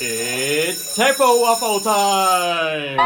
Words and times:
It's 0.00 0.98
TEFL 0.98 1.40
Waffle 1.40 1.80
time! 1.80 2.96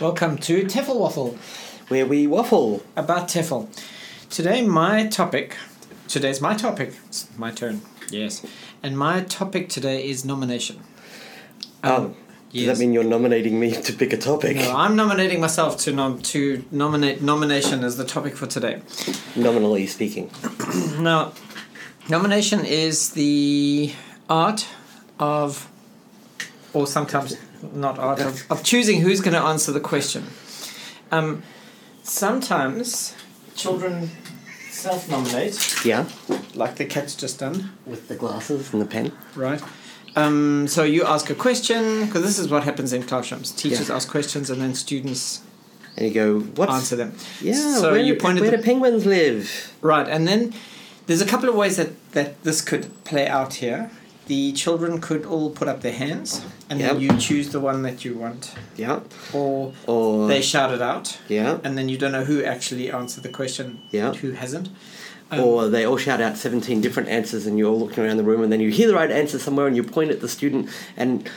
Welcome 0.00 0.38
to 0.38 0.62
TEFL 0.62 0.96
Waffle 0.96 1.36
Where 1.88 2.06
we 2.06 2.28
waffle. 2.28 2.84
about 2.94 3.26
TEFL. 3.26 3.66
Today, 4.30 4.62
my 4.62 5.08
topic. 5.08 5.56
Today's 6.06 6.40
my 6.40 6.54
topic. 6.54 6.94
It's 7.08 7.26
my 7.36 7.50
turn. 7.50 7.80
Yes. 8.10 8.46
And 8.80 8.96
my 8.96 9.22
topic 9.22 9.68
today 9.70 10.08
is 10.08 10.24
nomination. 10.24 10.78
Um, 11.82 11.92
oh. 11.92 12.23
Does 12.54 12.62
yes. 12.62 12.78
that 12.78 12.84
mean 12.84 12.92
you're 12.94 13.02
nominating 13.04 13.58
me 13.58 13.72
to 13.72 13.92
pick 13.92 14.12
a 14.12 14.16
topic? 14.16 14.56
No, 14.56 14.76
I'm 14.76 14.94
nominating 14.94 15.40
myself 15.40 15.76
to 15.78 15.92
nom- 15.92 16.20
to 16.22 16.64
nominate 16.70 17.20
nomination 17.20 17.82
as 17.82 17.96
the 17.96 18.04
topic 18.04 18.36
for 18.36 18.46
today. 18.46 18.80
Nominally 19.36 19.86
speaking. 19.88 20.30
Now, 21.00 21.32
nomination 22.08 22.64
is 22.64 23.10
the 23.10 23.92
art 24.30 24.68
of, 25.18 25.68
or 26.72 26.86
sometimes 26.86 27.36
not 27.72 27.98
art 27.98 28.20
of, 28.20 28.44
of 28.50 28.62
choosing 28.62 29.00
who's 29.00 29.20
going 29.20 29.34
to 29.34 29.42
answer 29.42 29.72
the 29.72 29.80
question. 29.80 30.24
Um, 31.10 31.42
sometimes 32.04 33.16
children 33.56 34.10
self-nominate, 34.70 35.84
Yeah. 35.84 36.04
like 36.54 36.76
the 36.76 36.84
cat's 36.84 37.14
just 37.16 37.38
done, 37.40 37.72
With 37.86 38.06
the 38.08 38.14
glasses 38.14 38.72
and 38.72 38.80
the 38.82 38.86
pen. 38.86 39.12
right? 39.34 39.60
Um, 40.16 40.68
so 40.68 40.84
you 40.84 41.04
ask 41.04 41.28
a 41.30 41.34
question 41.34 42.06
because 42.06 42.22
this 42.22 42.38
is 42.38 42.48
what 42.48 42.64
happens 42.64 42.92
in 42.92 43.02
classrooms. 43.02 43.50
Teachers 43.50 43.88
Yeah. 43.88 43.96
ask 43.96 44.08
questions 44.08 44.48
and 44.50 44.60
then 44.62 44.74
students 44.74 45.40
And 45.96 46.06
you 46.08 46.14
go, 46.14 46.40
what's. 46.56 46.72
answer 46.72 46.96
them. 46.96 47.14
Yeah, 47.40 47.78
So 47.78 47.92
where, 47.92 48.00
you 48.00 48.14
pointed 48.16 48.42
where 48.42 48.50
the- 48.50 48.56
do 48.58 48.62
penguins 48.62 49.06
live? 49.06 49.72
Right, 49.80 50.08
and 50.08 50.26
then 50.26 50.52
there's 51.06 51.20
a 51.20 51.26
couple 51.26 51.48
of 51.48 51.54
ways 51.54 51.76
that, 51.76 51.90
that 52.12 52.42
this 52.44 52.60
could 52.60 52.86
play 53.04 53.26
out 53.26 53.54
here. 53.54 53.90
The 54.26 54.52
children 54.52 55.00
could 55.00 55.26
all 55.26 55.50
put 55.50 55.68
up 55.68 55.82
their 55.82 55.92
hands, 55.92 56.40
and 56.70 56.80
then 56.80 56.98
you 56.98 57.10
choose 57.18 57.50
the 57.50 57.60
one 57.60 57.82
that 57.82 58.04
you 58.06 58.14
want, 58.14 58.52
Yeah. 58.74 59.00
or 59.34 59.74
Or. 59.86 60.26
they 60.28 60.40
shout 60.40 60.72
it 60.72 60.80
out, 60.80 61.18
yeah. 61.28 61.58
and 61.62 61.76
then 61.76 61.90
you 61.90 61.98
don't 61.98 62.12
know 62.12 62.24
who 62.24 62.42
actually 62.42 62.90
answered 62.90 63.22
the 63.22 63.28
question, 63.28 63.80
Yeah. 63.90 64.14
who 64.14 64.32
hasn't. 64.32 64.70
Um, 65.38 65.44
or 65.44 65.68
they 65.68 65.84
all 65.84 65.96
shout 65.96 66.20
out 66.20 66.36
17 66.36 66.80
different 66.80 67.08
answers 67.08 67.46
and 67.46 67.58
you're 67.58 67.70
all 67.70 67.78
looking 67.78 68.04
around 68.04 68.16
the 68.16 68.24
room 68.24 68.42
and 68.42 68.52
then 68.52 68.60
you 68.60 68.70
hear 68.70 68.86
the 68.88 68.94
right 68.94 69.10
answer 69.10 69.38
somewhere 69.38 69.66
and 69.66 69.76
you 69.76 69.82
point 69.82 70.10
at 70.10 70.20
the 70.20 70.28
student 70.28 70.68
and 70.96 71.28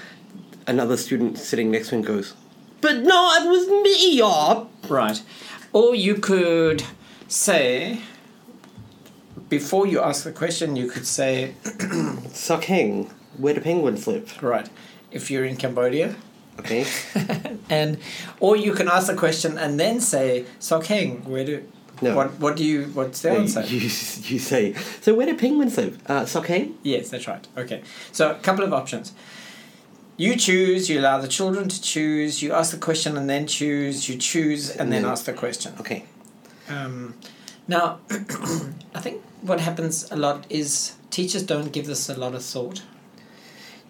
another 0.65 0.97
student 0.97 1.37
sitting 1.37 1.71
next 1.71 1.89
to 1.89 1.95
him 1.95 2.01
goes, 2.01 2.33
But 2.81 2.97
no, 2.97 3.31
it 3.39 3.47
was 3.47 3.67
me. 3.67 4.21
Right, 4.89 5.21
or 5.73 5.95
you 5.95 6.15
could 6.15 6.83
say 7.27 8.01
before 9.49 9.87
you 9.87 10.01
ask 10.01 10.23
the 10.23 10.31
question, 10.31 10.75
you 10.75 10.89
could 10.89 11.05
say, 11.07 11.53
Sokheng. 11.63 13.09
Where 13.37 13.53
do 13.53 13.61
penguins 13.61 14.07
live? 14.07 14.41
right, 14.41 14.67
if 15.11 15.29
you're 15.29 15.45
in 15.45 15.57
Cambodia, 15.57 16.15
Okay. 16.59 16.87
and 17.69 17.99
or 18.39 18.55
you 18.55 18.73
can 18.73 18.87
ask 18.87 19.07
the 19.07 19.15
question 19.15 19.57
and 19.59 19.79
then 19.79 19.99
say, 20.01 20.45
"Sokheng, 20.59 21.23
where 21.25 21.45
do 21.45 21.63
No. 22.01 22.15
what 22.15 22.39
what 22.39 22.55
do 22.55 22.63
you 22.63 22.85
what's 22.93 23.21
the 23.21 23.31
answer?" 23.31 23.61
you, 23.61 23.79
you 23.79 24.39
say, 24.39 24.73
So 25.01 25.13
where 25.15 25.25
do 25.25 25.35
penguins 25.35 25.77
live? 25.77 25.97
Uh, 26.09 26.25
Suck? 26.25 26.49
Yes, 26.83 27.09
that's 27.09 27.27
right. 27.27 27.45
Okay, 27.57 27.81
so 28.11 28.31
a 28.31 28.35
couple 28.35 28.63
of 28.63 28.73
options. 28.73 29.13
You 30.19 30.35
choose. 30.35 30.89
You 30.89 30.99
allow 30.99 31.21
the 31.21 31.27
children 31.27 31.69
to 31.69 31.81
choose. 31.81 32.41
You 32.41 32.51
ask 32.53 32.71
the 32.71 32.79
question 32.79 33.17
and 33.17 33.29
then 33.29 33.45
choose. 33.47 34.09
You 34.09 34.17
choose 34.17 34.71
and 34.75 34.91
then 34.91 35.03
Mm. 35.03 35.11
ask 35.11 35.25
the 35.25 35.33
question. 35.33 35.73
Okay. 35.79 36.05
Um, 36.69 37.13
now, 37.67 37.99
I 38.95 38.99
think 39.01 39.21
what 39.41 39.59
happens 39.59 40.11
a 40.11 40.15
lot 40.15 40.45
is 40.49 40.93
teachers 41.11 41.43
don't 41.43 41.71
give 41.71 41.85
this 41.85 42.09
a 42.09 42.15
lot 42.15 42.33
of 42.33 42.43
thought. 42.43 42.81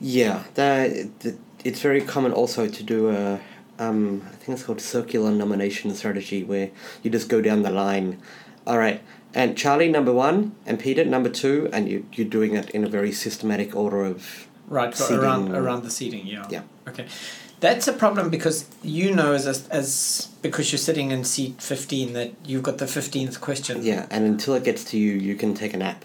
Yeah, 0.01 0.43
that, 0.55 1.19
that 1.21 1.37
it's 1.63 1.81
very 1.81 2.01
common 2.01 2.31
also 2.33 2.67
to 2.67 2.83
do 2.83 3.09
a 3.09 3.39
um, 3.79 4.23
I 4.25 4.35
think 4.35 4.57
it's 4.57 4.63
called 4.63 4.81
circular 4.81 5.31
nomination 5.31 5.93
strategy 5.95 6.43
where 6.43 6.69
you 7.03 7.11
just 7.11 7.29
go 7.29 7.41
down 7.41 7.61
the 7.63 7.69
line. 7.71 8.19
All 8.65 8.77
right, 8.77 9.01
and 9.33 9.57
Charlie 9.57 9.89
number 9.89 10.11
one, 10.13 10.55
and 10.65 10.79
Peter 10.79 11.05
number 11.05 11.29
two, 11.29 11.69
and 11.71 11.87
you 11.89 12.05
you're 12.13 12.27
doing 12.27 12.55
it 12.55 12.69
in 12.71 12.83
a 12.83 12.89
very 12.89 13.11
systematic 13.11 13.75
order 13.75 14.03
of 14.03 14.47
Right, 14.69 14.93
Seating. 14.93 15.19
around 15.23 15.55
around 15.55 15.83
the 15.83 15.89
seating, 15.91 16.27
yeah. 16.27 16.45
Yeah. 16.49 16.63
Okay, 16.89 17.05
that's 17.61 17.87
a 17.87 17.93
problem 17.93 18.29
because 18.29 18.65
you 18.83 19.15
know 19.15 19.31
as 19.33 19.47
a, 19.47 19.73
as 19.73 20.27
because 20.41 20.71
you're 20.73 20.79
sitting 20.79 21.11
in 21.11 21.23
seat 21.23 21.61
fifteen 21.61 22.11
that 22.13 22.33
you've 22.45 22.63
got 22.63 22.77
the 22.77 22.87
fifteenth 22.87 23.39
question. 23.39 23.81
yeah, 23.83 24.07
and 24.11 24.25
until 24.25 24.55
it 24.55 24.65
gets 24.65 24.83
to 24.91 24.97
you, 24.97 25.13
you 25.13 25.35
can 25.35 25.53
take 25.53 25.73
a 25.73 25.77
nap. 25.77 26.03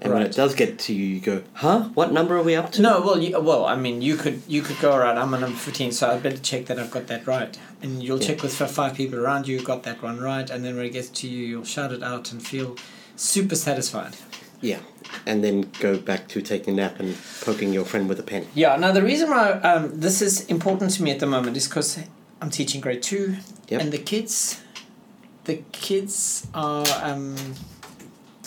And 0.00 0.12
when 0.12 0.22
it 0.22 0.32
does 0.32 0.54
get 0.54 0.78
to 0.80 0.94
you, 0.94 1.04
you 1.04 1.20
go, 1.20 1.42
huh? 1.54 1.88
What 1.94 2.12
number 2.12 2.36
are 2.36 2.42
we 2.42 2.54
up 2.54 2.70
to? 2.72 2.82
No, 2.82 3.00
well, 3.00 3.20
you, 3.20 3.40
well, 3.40 3.66
I 3.66 3.74
mean, 3.74 4.00
you 4.00 4.16
could 4.16 4.42
you 4.46 4.62
could 4.62 4.78
go 4.78 4.94
around. 4.94 5.18
I'm 5.18 5.34
on 5.34 5.40
number 5.40 5.56
fifteen, 5.58 5.90
so 5.90 6.08
I 6.08 6.18
better 6.18 6.38
check 6.38 6.66
that 6.66 6.78
I've 6.78 6.90
got 6.92 7.08
that 7.08 7.26
right. 7.26 7.58
And 7.82 8.00
you'll 8.02 8.20
Yeah. 8.20 8.28
check 8.28 8.42
with 8.42 8.54
five 8.54 8.94
people 8.94 9.18
around 9.18 9.48
you, 9.48 9.60
got 9.60 9.82
that 9.82 10.00
one 10.00 10.20
right, 10.20 10.48
and 10.50 10.64
then 10.64 10.76
when 10.76 10.86
it 10.86 10.90
gets 10.92 11.08
to 11.20 11.28
you, 11.28 11.44
you'll 11.44 11.64
shout 11.64 11.92
it 11.92 12.02
out 12.04 12.30
and 12.32 12.40
feel 12.40 12.76
super 13.16 13.56
satisfied. 13.56 14.14
Yeah, 14.60 14.78
and 15.26 15.42
then 15.42 15.70
go 15.80 15.98
back 15.98 16.28
to 16.28 16.42
taking 16.42 16.74
a 16.74 16.76
nap 16.82 17.00
and 17.00 17.16
poking 17.40 17.72
your 17.72 17.84
friend 17.84 18.08
with 18.08 18.20
a 18.20 18.24
pen. 18.24 18.46
Yeah. 18.54 18.76
Now 18.76 18.92
the 18.92 19.02
reason 19.02 19.30
why 19.30 19.50
um, 19.70 19.98
this 19.98 20.22
is 20.22 20.46
important 20.46 20.92
to 20.92 21.02
me 21.02 21.10
at 21.10 21.18
the 21.18 21.26
moment 21.26 21.56
is 21.56 21.66
because 21.66 21.98
I'm 22.40 22.50
teaching 22.50 22.80
grade 22.80 23.02
two, 23.02 23.36
Yep. 23.68 23.80
and 23.80 23.92
the 23.92 23.98
kids, 23.98 24.60
the 25.44 25.56
kids 25.72 26.46
are. 26.54 26.86
Um, 27.02 27.34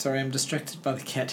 sorry, 0.02 0.18
I'm 0.20 0.30
distracted 0.30 0.82
by 0.82 0.92
the 0.92 1.02
cat. 1.14 1.30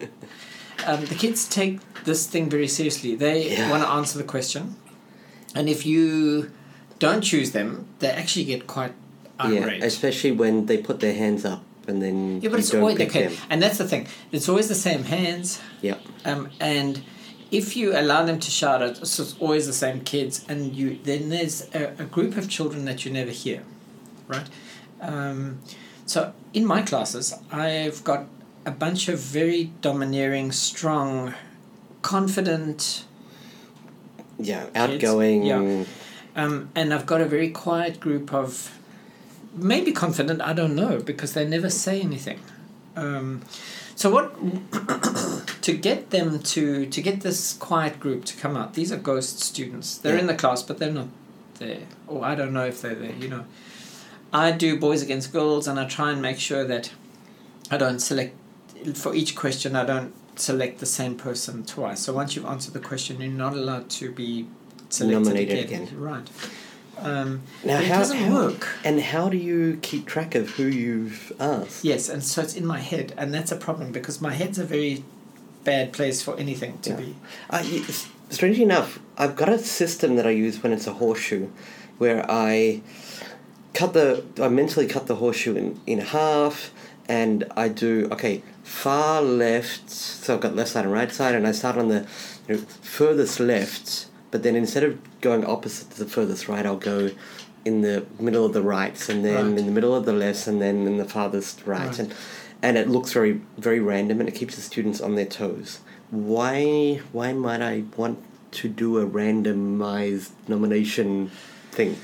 um, 0.86 1.04
the 1.06 1.14
kids 1.14 1.48
take 1.48 1.80
this 2.04 2.26
thing 2.26 2.50
very 2.50 2.68
seriously. 2.68 3.14
They 3.16 3.38
Yeah. 3.50 3.70
want 3.70 3.82
to 3.82 3.88
answer 3.98 4.18
the 4.18 4.28
question, 4.34 4.62
and 5.54 5.68
if 5.68 5.80
you 5.86 6.50
don't 6.98 7.22
choose 7.22 7.50
them, 7.52 7.68
they 8.00 8.10
actually 8.10 8.44
get 8.44 8.66
quite 8.66 8.92
irate. 9.40 9.78
Yeah, 9.78 9.86
especially 9.86 10.32
when 10.32 10.66
they 10.66 10.78
put 10.88 11.00
their 11.00 11.14
hands 11.14 11.44
up 11.44 11.62
and 11.86 12.02
then 12.02 12.40
Yeah, 12.42 12.50
but 12.50 12.58
it's 12.60 12.74
always 12.74 13.00
okay, 13.00 13.26
them. 13.28 13.36
and 13.50 13.62
that's 13.62 13.78
the 13.78 13.88
thing. 13.92 14.06
It's 14.32 14.48
always 14.48 14.68
the 14.68 14.80
same 14.88 15.04
hands. 15.04 15.60
Yeah. 15.80 15.96
Um, 16.24 16.50
and 16.60 17.00
if 17.50 17.76
you 17.78 17.86
allow 18.02 18.22
them 18.28 18.38
to 18.46 18.50
shout 18.50 18.82
it, 18.82 18.94
so 19.06 19.22
it's 19.22 19.36
always 19.40 19.64
the 19.66 19.78
same 19.84 20.00
kids, 20.12 20.44
and 20.50 20.58
you 20.78 20.98
then 21.04 21.22
there's 21.30 21.56
a, 21.74 21.82
a 22.04 22.06
group 22.16 22.36
of 22.36 22.44
children 22.56 22.84
that 22.84 22.98
you 23.04 23.10
never 23.20 23.30
hear, 23.30 23.62
right? 24.34 24.48
Um, 25.00 25.60
so 26.08 26.32
in 26.52 26.64
my 26.66 26.82
classes, 26.82 27.34
I've 27.52 28.02
got 28.02 28.26
a 28.66 28.70
bunch 28.70 29.08
of 29.08 29.18
very 29.20 29.70
domineering, 29.82 30.52
strong, 30.52 31.34
confident, 32.02 33.04
Yeah, 34.38 34.66
outgoing. 34.74 35.44
yeah. 35.44 35.84
um, 36.36 36.70
and 36.74 36.92
I've 36.94 37.06
got 37.06 37.20
a 37.20 37.24
very 37.26 37.50
quiet 37.50 38.00
group 38.00 38.32
of 38.32 38.78
maybe 39.54 39.92
confident. 39.92 40.40
I 40.40 40.52
don't 40.52 40.74
know 40.74 41.00
because 41.00 41.32
they 41.34 41.46
never 41.46 41.70
say 41.70 42.00
anything. 42.00 42.40
Um, 42.96 43.42
so 43.94 44.10
what 44.10 44.34
to 45.62 45.72
get 45.76 46.10
them 46.10 46.38
to 46.54 46.86
to 46.86 47.02
get 47.02 47.20
this 47.20 47.52
quiet 47.54 47.98
group 48.00 48.24
to 48.26 48.36
come 48.36 48.56
out? 48.56 48.74
These 48.74 48.92
are 48.92 48.96
ghost 48.96 49.40
students. 49.40 49.98
They're 49.98 50.16
in 50.18 50.26
the 50.26 50.34
class, 50.34 50.62
but 50.62 50.78
they're 50.78 50.92
not 50.92 51.08
there. 51.58 51.82
Or 52.06 52.24
I 52.24 52.34
don't 52.34 52.52
know 52.52 52.64
if 52.66 52.80
they're 52.82 52.94
there. 52.94 53.14
You 53.18 53.28
know, 53.28 53.44
I 54.32 54.52
do 54.52 54.78
boys 54.78 55.02
against 55.02 55.32
girls, 55.32 55.66
and 55.66 55.78
I 55.80 55.86
try 55.86 56.12
and 56.12 56.20
make 56.20 56.38
sure 56.38 56.64
that 56.64 56.92
I 57.70 57.76
don't 57.76 57.98
select 58.00 58.34
for 58.94 59.14
each 59.14 59.34
question. 59.34 59.74
I 59.76 59.84
don't 59.84 60.12
select 60.36 60.78
the 60.80 60.86
same 60.86 61.16
person 61.16 61.64
twice. 61.64 62.00
So 62.00 62.12
once 62.12 62.36
you've 62.36 62.44
answered 62.46 62.74
the 62.74 62.80
question, 62.80 63.20
you're 63.20 63.30
not 63.32 63.54
allowed 63.54 63.88
to 63.90 64.12
be 64.12 64.46
selected 64.88 65.18
Nominated 65.24 65.64
again. 65.64 65.82
again. 65.84 66.00
Right. 66.00 66.28
Um, 66.98 67.42
Now, 67.64 67.80
how, 67.80 67.98
doesn't 67.98 68.16
how- 68.18 68.34
work. 68.34 68.68
And 68.84 69.00
how 69.00 69.28
do 69.28 69.36
you 69.36 69.78
keep 69.82 70.06
track 70.06 70.34
of 70.34 70.50
who 70.50 70.64
you've 70.64 71.32
asked? 71.40 71.84
Yes, 71.84 72.08
and 72.08 72.22
so 72.22 72.42
it's 72.42 72.54
in 72.54 72.66
my 72.66 72.80
head, 72.80 73.14
and 73.16 73.32
that's 73.32 73.52
a 73.52 73.56
problem 73.56 73.92
because 73.92 74.20
my 74.20 74.32
head's 74.34 74.58
a 74.58 74.64
very 74.64 75.04
bad 75.64 75.92
place 75.92 76.22
for 76.22 76.36
anything 76.38 76.78
to 76.82 76.90
Yeah. 76.90 76.96
be. 76.96 77.16
Uh, 77.50 77.64
strangely 78.30 78.62
enough, 78.64 78.98
I've 79.16 79.36
got 79.36 79.48
a 79.48 79.58
system 79.58 80.16
that 80.16 80.26
I 80.26 80.30
use 80.30 80.62
when 80.62 80.72
it's 80.72 80.86
a 80.86 80.94
horseshoe, 80.94 81.48
where 81.98 82.24
I 82.30 82.80
cut 83.74 83.92
the 83.92 84.24
I 84.40 84.48
mentally 84.48 84.86
cut 84.86 85.06
the 85.06 85.16
horseshoe 85.16 85.54
in, 85.56 85.80
in 85.86 85.98
half, 85.98 86.70
and 87.08 87.44
I 87.56 87.68
do 87.68 88.08
okay 88.12 88.42
far 88.62 89.22
left. 89.22 89.90
So 89.90 90.34
I've 90.34 90.40
got 90.40 90.54
left 90.56 90.70
side 90.70 90.84
and 90.84 90.92
right 90.92 91.10
side, 91.12 91.34
and 91.34 91.46
I 91.46 91.52
start 91.52 91.76
on 91.76 91.88
the 91.88 92.06
you 92.48 92.56
know, 92.56 92.60
furthest 92.82 93.40
left. 93.40 94.06
But 94.30 94.42
then 94.42 94.56
instead 94.56 94.82
of 94.82 94.98
going 95.20 95.44
opposite 95.44 95.90
to 95.92 96.04
the 96.04 96.10
furthest 96.10 96.48
right, 96.48 96.66
I'll 96.66 96.76
go 96.76 97.10
in 97.64 97.80
the 97.80 98.04
middle 98.20 98.44
of 98.44 98.52
the 98.52 98.62
rights, 98.62 99.08
and 99.08 99.24
then 99.24 99.50
Right. 99.50 99.58
in 99.58 99.66
the 99.66 99.72
middle 99.72 99.94
of 99.94 100.04
the 100.04 100.12
lefts, 100.12 100.46
and 100.46 100.60
then 100.60 100.86
in 100.86 100.96
the 100.98 101.04
farthest 101.04 101.66
right, 101.66 101.86
Right. 101.86 101.98
and 101.98 102.14
and 102.60 102.76
it 102.76 102.88
looks 102.88 103.12
very 103.12 103.40
very 103.56 103.80
random, 103.80 104.20
and 104.20 104.28
it 104.28 104.34
keeps 104.34 104.56
the 104.56 104.62
students 104.62 105.00
on 105.00 105.14
their 105.14 105.26
toes. 105.26 105.78
Why 106.10 107.00
why 107.12 107.32
might 107.32 107.62
I 107.62 107.84
want 107.96 108.18
to 108.52 108.68
do 108.68 108.98
a 108.98 109.06
randomized 109.06 110.30
nomination 110.46 111.30
thing? 111.70 111.96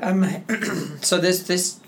Um, 0.00 0.26
so 1.02 1.18
there's 1.18 1.44
this 1.44 1.78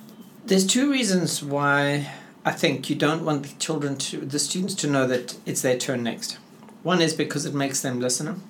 There's 0.47 0.67
two 0.67 0.91
reasons 0.91 1.43
why 1.43 2.11
I 2.45 2.53
think 2.53 2.91
you 2.91 2.97
don't 2.97 3.25
want 3.25 3.43
the 3.45 3.55
children 3.59 3.97
to 3.97 4.19
the 4.19 4.39
students 4.39 4.75
to 4.77 4.87
know 4.89 5.07
that 5.07 5.37
it's 5.47 5.63
their 5.63 5.79
turn 5.79 6.03
next. 6.03 6.39
One 6.83 7.01
is 7.01 7.15
because 7.15 7.47
it 7.47 7.55
makes 7.55 7.81
them 7.81 8.01
listen, 8.01 8.43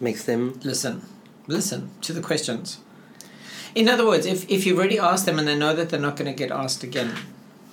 Makes 0.00 0.24
them. 0.24 0.58
listen, 0.64 1.02
listen 1.46 1.90
to 2.02 2.12
the 2.12 2.20
questions. 2.20 2.78
In 3.74 3.88
other 3.88 4.04
words, 4.04 4.26
if, 4.26 4.48
if 4.50 4.66
you've 4.66 4.78
already 4.78 4.98
asked 4.98 5.26
them 5.26 5.38
and 5.38 5.46
they 5.46 5.56
know 5.56 5.74
that 5.74 5.90
they're 5.90 6.00
not 6.00 6.16
going 6.16 6.30
to 6.30 6.36
get 6.36 6.50
asked 6.50 6.82
again, 6.82 7.12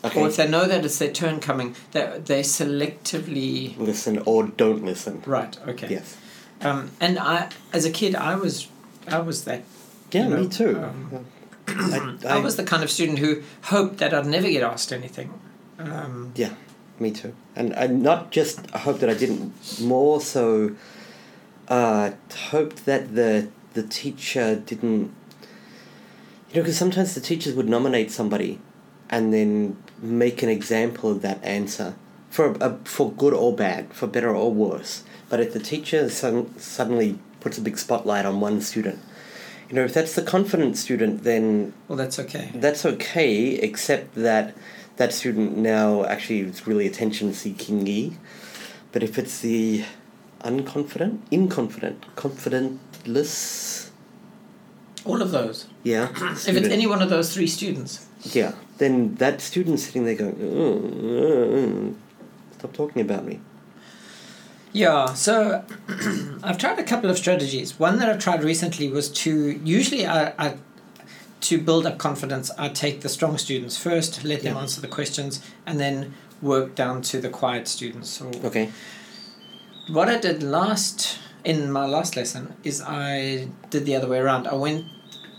Okay. 0.03 0.21
or 0.21 0.27
if 0.27 0.35
they 0.35 0.47
know 0.47 0.65
that 0.67 0.85
it's 0.85 0.99
their 0.99 1.11
turn 1.11 1.39
coming, 1.39 1.75
they 1.93 2.21
they 2.23 2.41
selectively 2.43 3.75
listen 3.77 4.21
or 4.25 4.43
don't 4.43 4.85
listen. 4.85 5.23
right. 5.25 5.57
Okay. 5.67 5.87
Yes. 5.89 6.15
Um, 6.61 6.91
and 7.01 7.17
I, 7.17 7.49
as 7.73 7.85
a 7.85 7.89
kid, 7.91 8.13
I 8.15 8.35
was, 8.35 8.67
I 9.07 9.19
was 9.19 9.45
that. 9.45 9.63
Yeah, 10.15 10.23
you 10.27 10.29
know, 10.29 10.41
me 10.43 10.47
too. 10.49 10.73
um, 10.83 11.25
I, 11.67 12.37
I 12.37 12.39
was 12.39 12.55
the 12.55 12.63
kind 12.63 12.83
of 12.83 12.89
student 12.89 13.19
who 13.19 13.41
hoped 13.63 13.97
that 13.97 14.13
I'd 14.13 14.25
never 14.25 14.49
get 14.49 14.63
asked 14.63 14.91
anything. 14.93 15.29
Um, 15.79 16.31
Yeah, 16.35 16.53
me 16.99 17.11
too. 17.11 17.33
And 17.55 17.73
I 17.75 17.87
not 17.87 18.31
just 18.31 18.69
hoped 18.71 18.99
that 19.01 19.09
I 19.09 19.13
didn't, 19.13 19.53
more 19.81 20.21
so 20.21 20.75
uh, 21.67 22.11
hoped 22.51 22.85
that 22.85 23.15
the 23.15 23.49
the 23.73 23.83
teacher 23.83 24.55
didn't. 24.55 25.11
You 26.49 26.55
know, 26.55 26.61
because 26.61 26.77
sometimes 26.77 27.13
the 27.15 27.21
teachers 27.21 27.53
would 27.55 27.67
nominate 27.67 28.09
somebody, 28.11 28.59
and 29.09 29.33
then 29.33 29.75
make 30.01 30.41
an 30.43 30.49
example 30.49 31.11
of 31.11 31.21
that 31.23 31.43
answer 31.43 31.95
for 32.29 32.55
a, 32.61 32.77
for 32.85 33.11
good 33.11 33.33
or 33.33 33.53
bad, 33.53 33.91
for 33.93 34.07
better 34.07 34.33
or 34.33 34.51
worse. 34.53 35.03
But 35.29 35.39
if 35.39 35.51
the 35.53 35.59
teacher 35.59 36.07
sudden, 36.09 36.57
suddenly 36.57 37.19
puts 37.41 37.57
a 37.57 37.61
big 37.61 37.77
spotlight 37.77 38.25
on 38.25 38.39
one 38.39 38.61
student, 38.61 38.99
you 39.69 39.75
know, 39.75 39.83
if 39.83 39.93
that's 39.93 40.13
the 40.15 40.21
confident 40.21 40.77
student, 40.77 41.23
then 41.23 41.73
well, 41.87 41.97
that's 41.97 42.19
okay. 42.19 42.51
that's 42.53 42.85
okay, 42.85 43.55
except 43.55 44.15
that 44.15 44.55
that 44.97 45.11
student 45.13 45.57
now 45.57 46.05
actually 46.05 46.41
is 46.41 46.65
really 46.67 46.87
attention 46.87 47.33
seeking 47.33 48.17
But 48.91 49.03
if 49.03 49.17
it's 49.17 49.39
the 49.41 49.83
unconfident, 50.41 51.19
inconfident, 51.31 51.97
confidentless, 52.15 53.89
All 55.03 55.21
of 55.21 55.31
those. 55.31 55.65
yeah, 55.83 56.09
If 56.15 56.47
it's 56.49 56.69
any 56.69 56.87
one 56.87 57.01
of 57.01 57.09
those 57.09 57.33
three 57.33 57.47
students. 57.47 58.05
yeah, 58.21 58.53
then 58.77 59.15
that 59.15 59.41
student's 59.41 59.83
sitting 59.83 60.05
there 60.05 60.15
going, 60.15 60.37
"Oh, 60.41 60.75
uh, 61.13 61.57
uh, 61.59 61.93
stop 62.57 62.73
talking 62.73 63.01
about 63.01 63.25
me. 63.25 63.39
Yeah, 64.75 65.13
so 65.13 65.63
I've 66.43 66.57
tried 66.57 66.79
a 66.79 66.83
couple 66.83 67.09
of 67.09 67.17
strategies. 67.17 67.79
One 67.79 67.97
that 67.99 68.09
I've 68.09 68.19
tried 68.19 68.43
recently 68.43 68.89
was 68.89 69.07
to 69.23 69.51
usually 69.63 70.05
I, 70.05 70.33
I 70.37 70.57
to 71.47 71.57
build 71.61 71.85
up 71.85 71.97
confidence. 71.97 72.51
I 72.57 72.67
take 72.67 72.99
the 72.99 73.07
strong 73.07 73.37
students 73.37 73.77
first, 73.77 74.25
let 74.25 74.41
them 74.43 74.55
Yeah. 74.55 74.61
answer 74.61 74.81
the 74.81 74.89
questions, 74.89 75.41
and 75.65 75.79
then 75.79 76.13
work 76.41 76.75
down 76.75 77.01
to 77.03 77.21
the 77.21 77.29
quiet 77.29 77.69
students. 77.69 78.09
So 78.09 78.29
Okay, 78.43 78.69
what 79.87 80.09
I 80.09 80.17
did 80.17 80.43
last 80.43 81.19
in 81.45 81.71
my 81.71 81.85
last 81.85 82.17
lesson 82.17 82.55
is 82.65 82.81
I 82.81 83.47
did 83.69 83.85
the 83.85 83.95
other 83.95 84.09
way 84.09 84.17
around. 84.19 84.45
I 84.47 84.55
went 84.55 84.85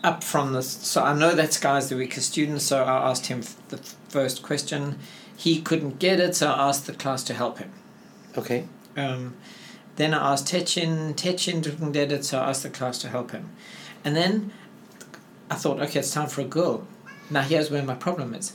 up 0.03 0.25
from 0.25 0.55
this. 0.55 0.71
So 0.71 1.03
I 1.05 1.13
know 1.13 1.33
that 1.35 1.53
Sky's 1.53 1.91
the 1.91 1.97
weakest 1.97 2.31
student, 2.33 2.63
so 2.63 2.85
I 2.85 3.11
asked 3.11 3.27
him 3.27 3.43
the 3.69 3.79
first 4.09 4.43
question. 4.43 4.99
He 5.37 5.61
couldn't 5.61 5.99
get 5.99 6.21
it, 6.21 6.35
so 6.37 6.51
I 6.51 6.69
asked 6.69 6.87
the 6.87 6.95
class 6.95 7.23
to 7.25 7.35
help 7.35 7.59
him. 7.59 7.71
okay, 8.39 8.65
Um, 8.97 9.37
then 9.97 10.13
I 10.15 10.33
asked 10.33 10.47
Techin. 10.47 11.15
Techin 11.15 11.63
didn't 11.63 11.93
get 11.93 12.13
it, 12.13 12.25
so 12.25 12.39
I 12.41 12.51
asked 12.51 12.63
the 12.63 12.71
class 12.71 12.99
to 12.99 13.09
help 13.09 13.31
him. 13.33 13.51
And 14.05 14.15
then 14.17 14.53
I 15.51 15.55
thought, 15.55 15.81
okay, 15.81 16.01
it's 16.01 16.11
time 16.13 16.29
for 16.29 16.41
a 16.43 16.45
girl. 16.45 16.87
Now 17.31 17.43
here's 17.43 17.71
where 17.71 17.83
my 17.83 17.95
problem 17.95 18.35
is. 18.35 18.55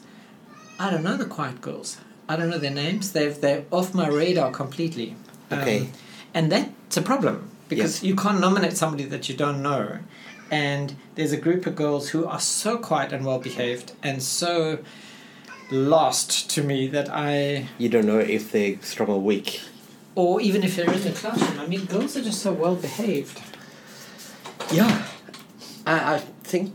I 0.79 0.89
don't 0.89 1.03
know 1.03 1.17
the 1.17 1.25
quiet 1.25 1.61
girls. 1.61 1.97
I 2.29 2.35
don't 2.37 2.49
know 2.49 2.57
their 2.57 2.71
names. 2.71 3.11
They've 3.11 3.39
they're 3.39 3.65
off 3.71 3.93
my 3.93 4.07
radar 4.07 4.51
completely. 4.51 5.15
Um, 5.49 5.59
Okay. 5.59 5.89
and 6.33 6.51
that's 6.51 6.95
a 6.97 7.01
problem 7.01 7.49
because 7.67 8.03
you 8.03 8.15
can't 8.15 8.39
nominate 8.39 8.77
somebody 8.77 9.03
that 9.05 9.27
you 9.29 9.35
don't 9.35 9.61
know. 9.61 9.99
And 10.49 10.95
there's 11.15 11.31
a 11.31 11.37
group 11.37 11.65
of 11.65 11.75
girls 11.75 12.09
who 12.09 12.25
are 12.25 12.39
so 12.39 12.77
quiet 12.77 13.11
and 13.13 13.25
well 13.25 13.39
behaved 13.39 13.93
and 14.03 14.21
so 14.23 14.79
lost 15.71 16.49
to 16.51 16.63
me 16.63 16.87
that 16.87 17.09
I 17.11 17.67
you 17.77 17.89
don't 17.89 18.05
know 18.05 18.19
if 18.19 18.51
they're 18.51 18.77
strong 18.81 19.09
or 19.09 19.21
weak. 19.21 19.61
Or 20.21 20.39
even 20.41 20.63
if 20.63 20.75
they're 20.75 20.93
in 20.93 21.03
the 21.03 21.11
classroom. 21.21 21.59
I 21.59 21.67
mean, 21.67 21.85
girls 21.85 22.15
are 22.17 22.21
just 22.29 22.41
so 22.41 22.51
well 22.53 22.75
behaved. 22.75 23.37
Yeah, 24.71 25.05
I, 25.85 25.95
I 26.15 26.17
think 26.51 26.73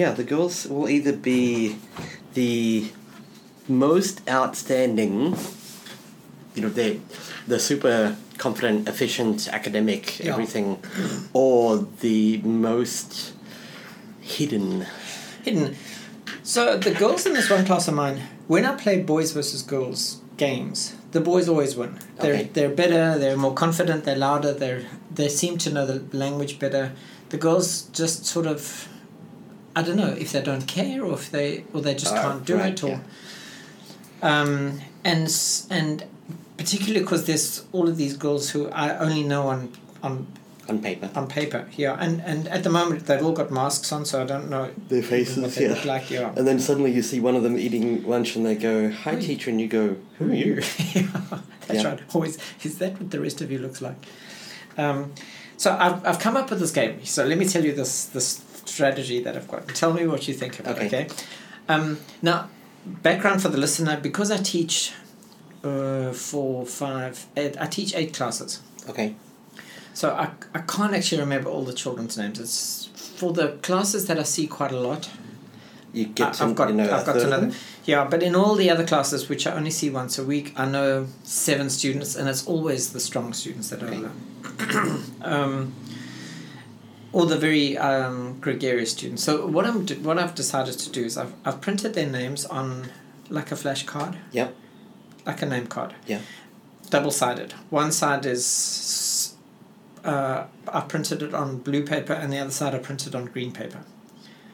yeah 0.00 0.12
the 0.20 0.24
girls 0.24 0.66
will 0.66 0.88
either 0.88 1.12
be 1.12 1.76
the 2.34 2.90
most 3.68 4.14
outstanding, 4.28 5.36
you 6.54 6.62
know, 6.62 6.68
they 6.80 7.00
the 7.46 7.58
super 7.58 8.16
confident, 8.38 8.88
efficient, 8.88 9.48
academic, 9.58 10.02
Yeah. 10.18 10.32
everything, 10.32 10.78
or 11.32 11.86
the 12.00 12.38
most 12.42 13.32
hidden. 14.20 14.86
Hidden. 15.44 15.76
So 16.42 16.76
the 16.78 16.90
girls 17.02 17.26
in 17.26 17.32
this 17.34 17.48
one 17.50 17.64
class 17.64 17.88
of 17.88 17.94
mine, 17.94 18.18
when 18.48 18.64
I 18.64 18.72
play 18.84 18.96
boys 19.02 19.32
versus 19.32 19.62
girls 19.62 20.20
games, 20.36 20.94
the 21.14 21.20
boys 21.30 21.48
always 21.52 21.72
win. 21.80 21.92
They're 22.20 22.34
Okay. 22.34 22.50
they're 22.54 22.74
better. 22.82 23.04
They're 23.20 23.40
more 23.46 23.54
confident. 23.64 23.98
They're 24.06 24.22
louder. 24.28 24.52
They 24.62 24.72
they 25.18 25.28
seem 25.40 25.54
to 25.64 25.68
know 25.74 25.84
the 25.92 25.98
language 26.24 26.54
better. 26.64 26.84
The 27.32 27.38
girls 27.46 27.68
just 28.00 28.26
sort 28.34 28.46
of, 28.54 28.88
I 29.78 29.80
don't 29.86 29.96
know 30.02 30.12
if 30.24 30.28
they 30.32 30.42
don't 30.50 30.66
care 30.76 30.98
or 31.08 31.14
if 31.20 31.26
they 31.36 31.48
or 31.72 31.80
they 31.86 31.94
just 32.04 32.14
Uh, 32.14 32.22
can't 32.22 32.42
do 32.50 32.56
right, 32.56 32.72
it 32.78 32.84
or. 32.84 32.88
yeah. 32.88 33.00
Um, 34.22 34.80
and 35.12 35.28
and 35.78 36.04
particularly 36.56 37.00
because 37.00 37.22
there's 37.28 37.64
all 37.72 37.86
of 37.88 37.96
these 37.96 38.16
girls 38.16 38.50
who 38.52 38.60
I 38.84 38.86
only 39.06 39.22
know 39.32 39.48
on 39.54 39.60
on 40.02 40.26
On 40.66 40.78
paper, 40.80 41.10
on 41.14 41.26
paper, 41.28 41.68
yeah, 41.76 41.94
and 42.00 42.22
and 42.22 42.48
at 42.48 42.62
the 42.64 42.70
moment 42.70 43.04
they've 43.06 43.22
all 43.22 43.32
got 43.32 43.50
masks 43.50 43.92
on, 43.92 44.04
so 44.06 44.22
I 44.22 44.24
don't 44.24 44.48
know 44.48 44.70
their 44.88 45.00
what 45.02 45.10
faces, 45.10 45.54
they 45.56 45.64
yeah. 45.66 45.74
look 45.74 45.84
like. 45.84 46.10
Yeah, 46.10 46.32
And 46.36 46.46
then 46.46 46.58
suddenly 46.58 46.90
you 46.90 47.02
see 47.02 47.20
one 47.20 47.36
of 47.36 47.42
them 47.42 47.58
eating 47.58 48.02
lunch, 48.08 48.34
and 48.36 48.46
they 48.46 48.54
go, 48.54 48.90
"Hi, 48.90 49.14
Who 49.14 49.20
teacher," 49.20 49.50
and 49.50 49.60
you 49.60 49.68
go, 49.68 49.96
"Who 50.18 50.30
are 50.30 50.34
you?" 50.34 50.54
yeah, 50.94 51.02
that's 51.66 51.82
Yeah. 51.82 51.88
right. 51.90 52.00
Always 52.14 52.38
is 52.62 52.78
that 52.78 52.92
what 52.98 53.10
the 53.10 53.20
rest 53.20 53.42
of 53.42 53.50
you 53.52 53.58
looks 53.58 53.82
like? 53.82 53.96
Um, 54.78 55.12
so 55.58 55.76
I've 55.78 56.04
I've 56.06 56.18
come 56.18 56.36
up 56.36 56.48
with 56.50 56.60
this 56.60 56.70
game. 56.70 57.04
So 57.04 57.24
let 57.26 57.36
me 57.36 57.46
tell 57.46 57.62
you 57.64 57.74
this 57.74 58.06
this 58.06 58.40
strategy 58.64 59.22
that 59.22 59.36
I've 59.36 59.48
got. 59.48 59.68
Tell 59.68 59.92
me 59.92 60.06
what 60.06 60.26
you 60.28 60.32
think 60.34 60.58
of 60.60 60.66
it. 60.66 60.70
Okay. 60.70 60.86
Okay. 60.86 61.08
Um, 61.68 61.98
now, 62.22 62.48
background 62.86 63.42
for 63.42 63.48
the 63.50 63.58
listener 63.58 63.98
because 64.00 64.30
I 64.30 64.38
teach. 64.38 64.92
Uh, 65.62 66.12
four, 66.12 66.66
five, 66.66 67.26
eight. 67.38 67.56
I 67.58 67.66
teach 67.66 67.94
eight 67.94 68.12
classes. 68.12 68.60
Okay, 68.88 69.14
So 69.94 70.10
I, 70.12 70.30
I 70.52 70.58
can't 70.60 70.92
actually 70.94 71.20
remember 71.20 71.48
all 71.48 71.64
the 71.64 71.72
children's 71.72 72.18
names. 72.18 72.38
It's 72.40 72.86
for 72.96 73.32
the 73.32 73.52
classes 73.62 74.06
that 74.08 74.18
I 74.18 74.24
see 74.24 74.46
quite 74.46 74.72
a 74.72 74.78
lot. 74.80 75.08
you 75.92 76.06
get 76.06 76.28
I, 76.28 76.32
to 76.32 76.44
I've 76.44 76.54
got 76.56 76.68
you 76.68 76.74
know, 76.74 76.92
I've 76.92 77.06
got 77.06 77.14
to 77.14 77.26
know 77.28 77.40
them? 77.40 77.52
Yeah, 77.84 78.04
but 78.04 78.22
in 78.22 78.34
all 78.34 78.56
the 78.56 78.70
other 78.70 78.84
classes, 78.84 79.28
which 79.28 79.46
I 79.46 79.52
only 79.52 79.70
see 79.70 79.90
once 79.90 80.18
a 80.18 80.24
week, 80.24 80.52
I 80.56 80.66
know 80.66 81.06
seven 81.22 81.70
students, 81.70 82.16
and 82.16 82.28
it's 82.28 82.44
always 82.46 82.92
the 82.92 83.00
strong 83.00 83.32
students 83.32 83.70
that 83.70 83.82
Okay. 83.82 83.96
I 83.96 84.00
know. 84.00 85.00
um, 85.22 85.74
or 87.12 87.26
the 87.26 87.38
very 87.38 87.78
um, 87.78 88.38
gregarious 88.40 88.90
students. 88.90 89.22
So 89.22 89.46
what 89.46 89.64
I'm 89.64 89.86
what 90.02 90.18
I've 90.18 90.34
decided 90.34 90.76
to 90.80 90.90
do 90.90 91.04
is 91.04 91.16
I've 91.16 91.32
I've 91.44 91.60
printed 91.60 91.94
their 91.94 92.08
names 92.10 92.44
on 92.46 92.88
like 93.30 93.52
a 93.52 93.54
flashcard. 93.54 94.16
Yep. 94.32 94.54
Like 95.24 95.40
a 95.42 95.46
name 95.46 95.68
card. 95.68 95.94
Yeah. 96.06 96.20
Double 96.90 97.12
sided. 97.12 97.52
One 97.70 97.92
side 97.92 98.26
is 98.26 98.44
uh, 100.04 100.46
I 100.68 100.80
printed 100.82 101.22
it 101.22 101.34
on 101.34 101.58
blue 101.58 101.84
paper, 101.84 102.12
and 102.12 102.32
the 102.32 102.38
other 102.38 102.50
side 102.50 102.74
I 102.74 102.78
printed 102.78 103.14
on 103.14 103.26
green 103.26 103.52
paper. 103.52 103.80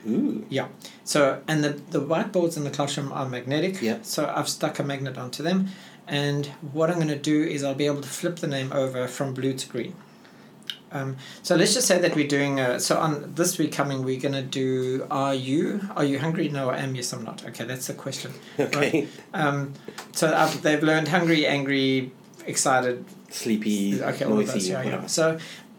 Ooh. 0.08 0.46
Yeah. 0.48 0.68
So 1.04 1.42
and 1.46 1.62
the 1.62 1.70
the 1.70 2.00
whiteboards 2.00 2.56
in 2.56 2.64
the 2.64 2.70
classroom 2.70 3.12
are 3.12 3.28
magnetic. 3.28 3.82
Yeah. 3.82 3.98
So 4.02 4.32
I've 4.34 4.48
stuck 4.48 4.78
a 4.78 4.82
magnet 4.82 5.18
onto 5.18 5.42
them, 5.42 5.68
and 6.06 6.46
what 6.72 6.90
I'm 6.90 6.96
going 6.96 7.08
to 7.08 7.16
do 7.16 7.42
is 7.42 7.62
I'll 7.62 7.74
be 7.74 7.86
able 7.86 8.00
to 8.00 8.08
flip 8.08 8.36
the 8.36 8.46
name 8.46 8.72
over 8.72 9.06
from 9.08 9.34
blue 9.34 9.54
to 9.54 9.68
green. 9.68 9.94
Um, 10.92 11.16
so 11.42 11.54
let's 11.54 11.74
just 11.74 11.86
say 11.86 12.00
that 12.00 12.16
we're 12.16 12.26
doing 12.26 12.58
uh 12.58 12.80
so 12.80 12.98
on 12.98 13.34
this 13.36 13.58
week 13.58 13.70
coming 13.70 14.02
we're 14.02 14.18
going 14.18 14.34
to 14.34 14.42
do 14.42 15.06
are 15.08 15.32
you 15.32 15.80
are 15.94 16.04
you 16.04 16.18
hungry 16.18 16.48
no 16.48 16.68
I 16.68 16.78
am 16.78 16.96
yes 16.96 17.12
I'm 17.12 17.22
not 17.22 17.46
okay 17.46 17.64
that's 17.64 17.86
the 17.86 17.94
question 17.94 18.32
Okay. 18.58 19.06
um, 19.32 19.74
so 20.10 20.34
I've, 20.34 20.62
they've 20.62 20.82
learned 20.82 21.06
hungry 21.06 21.46
angry 21.46 22.10
excited 22.50 23.04
Sleepy, 23.30 24.02
Okay, 24.02 24.24
all 24.24 24.34
noisy, 24.34 24.70
yeah, 24.70 24.82
yeah. 24.82 25.06
So 25.06 25.38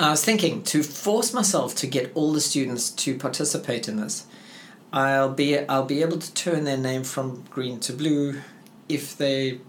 I 0.00 0.10
was 0.10 0.24
thinking 0.24 0.62
to 0.64 0.82
force 0.82 1.32
myself 1.32 1.74
to 1.76 1.86
get 1.86 2.12
all 2.14 2.32
the 2.32 2.40
students 2.40 2.90
to 2.90 3.16
participate 3.16 3.88
in 3.88 3.96
this. 3.96 4.26
I'll 4.92 5.32
be 5.32 5.58
I'll 5.58 5.86
be 5.86 6.02
able 6.02 6.18
to 6.18 6.34
turn 6.34 6.64
their 6.64 6.76
name 6.76 7.04
from 7.04 7.44
green 7.50 7.80
to 7.80 7.92
blue 7.92 8.40
if 8.88 9.16
they 9.16 9.60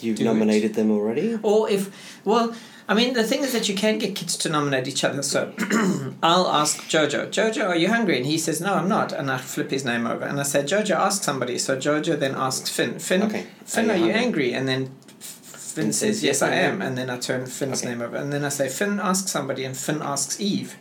you've 0.00 0.16
Do 0.16 0.22
it. 0.22 0.26
nominated 0.26 0.74
them 0.74 0.90
already. 0.90 1.38
Or 1.42 1.68
if, 1.68 1.90
well, 2.24 2.54
I 2.90 2.94
mean, 2.94 3.14
the 3.14 3.22
thing 3.22 3.42
is 3.44 3.52
that 3.52 3.68
you 3.68 3.74
can 3.76 3.98
get 3.98 4.16
kids 4.16 4.36
to 4.38 4.48
nominate 4.48 4.88
each 4.88 5.04
other. 5.04 5.22
So 5.22 5.52
I'll 6.22 6.48
ask 6.48 6.76
Jojo, 6.88 7.28
Jojo, 7.28 7.68
are 7.68 7.76
you 7.76 7.88
hungry? 7.88 8.16
And 8.16 8.26
he 8.26 8.36
says, 8.36 8.60
no, 8.60 8.74
I'm 8.74 8.88
not. 8.88 9.12
And 9.12 9.30
I 9.30 9.38
flip 9.38 9.70
his 9.70 9.84
name 9.84 10.08
over. 10.08 10.24
And 10.24 10.40
I 10.40 10.42
say, 10.42 10.62
Jojo, 10.64 10.96
ask 10.96 11.22
somebody. 11.22 11.56
So 11.56 11.76
Jojo 11.76 12.18
then 12.18 12.34
asks 12.34 12.68
Finn, 12.68 12.98
Finn, 12.98 13.22
Okay. 13.22 13.46
Finn, 13.64 13.88
Are 13.90 13.94
are 13.94 13.96
you 13.96 14.06
you 14.06 14.10
angry? 14.12 14.52
And 14.52 14.66
then 14.66 14.90
Finn 15.20 15.92
says, 15.92 16.24
yes, 16.24 16.40
"Yes, 16.40 16.42
I 16.42 16.54
am." 16.56 16.82
And 16.82 16.98
then 16.98 17.08
I 17.08 17.16
turn 17.18 17.46
Finn's 17.46 17.80
Okay. 17.80 17.90
name 17.90 18.02
over. 18.02 18.16
And 18.16 18.32
then 18.32 18.44
I 18.44 18.48
say, 18.48 18.68
Finn, 18.68 18.98
ask 18.98 19.28
somebody. 19.28 19.64
And 19.64 19.76
Finn 19.76 20.02
asks 20.02 20.40
Eve. 20.40 20.74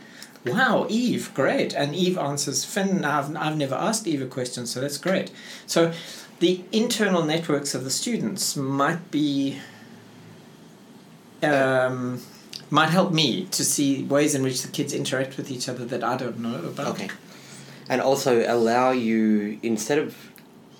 Wow, 0.45 0.87
Eve, 0.89 1.31
great. 1.35 1.75
And 1.75 1.93
Eve 1.93 2.17
answers, 2.17 2.65
Finn, 2.65 3.05
I've, 3.05 3.35
I've 3.37 3.55
never 3.57 3.75
asked 3.75 4.07
Eve 4.07 4.23
a 4.23 4.25
question, 4.25 4.65
so 4.65 4.81
that's 4.81 4.97
great. 4.97 5.29
So 5.67 5.93
the 6.39 6.63
internal 6.71 7.23
networks 7.23 7.75
of 7.75 7.83
the 7.83 7.91
students 7.91 8.55
might 8.55 9.11
be 9.11 9.59
um, 11.43 12.21
might 12.69 12.89
help 12.89 13.11
me 13.11 13.45
to 13.45 13.63
see 13.63 14.03
ways 14.03 14.35
in 14.35 14.43
which 14.43 14.61
the 14.61 14.67
kids 14.67 14.93
interact 14.93 15.37
with 15.37 15.49
each 15.51 15.67
other 15.67 15.85
that 15.85 16.03
I 16.03 16.17
don't 16.17 16.39
know 16.39 16.55
about. 16.55 16.95
Okay. 16.95 17.09
And 17.87 18.01
also 18.01 18.45
allow 18.47 18.91
you 18.91 19.59
instead 19.63 19.97
of 19.97 20.15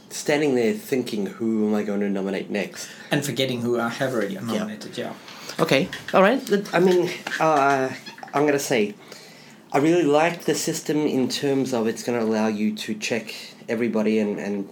standing 0.10 0.56
there 0.56 0.74
thinking 0.74 1.26
who 1.26 1.68
am 1.68 1.76
I 1.76 1.84
going 1.84 2.02
to 2.02 2.10
nominate 2.10 2.50
next. 2.50 2.90
And 3.12 3.26
forgetting 3.26 3.62
who 3.62 3.80
I 3.80 3.90
have 3.90 4.14
already 4.14 4.36
nominated, 4.36 4.98
yeah. 4.98 5.14
Okay. 5.60 5.90
All 6.14 6.22
right. 6.22 6.42
I 6.74 6.80
mean, 6.80 7.10
uh, 7.40 7.90
I'm 8.34 8.44
going 8.44 8.54
to 8.54 8.60
say, 8.60 8.96
I 9.72 9.78
really 9.80 10.04
like 10.04 10.46
the 10.46 10.56
system 10.56 10.98
in 10.98 11.30
terms 11.30 11.74
of 11.74 11.88
it's 11.88 12.04
going 12.04 12.20
to 12.20 12.26
allow 12.26 12.48
you 12.48 12.76
to 12.76 12.96
check 12.96 13.36
everybody, 13.68 14.18
and 14.18 14.40
and 14.40 14.70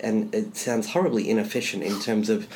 and 0.00 0.32
it 0.32 0.56
sounds 0.56 0.90
horribly 0.90 1.28
inefficient 1.28 1.82
in 1.82 2.00
terms 2.00 2.28
of 2.28 2.46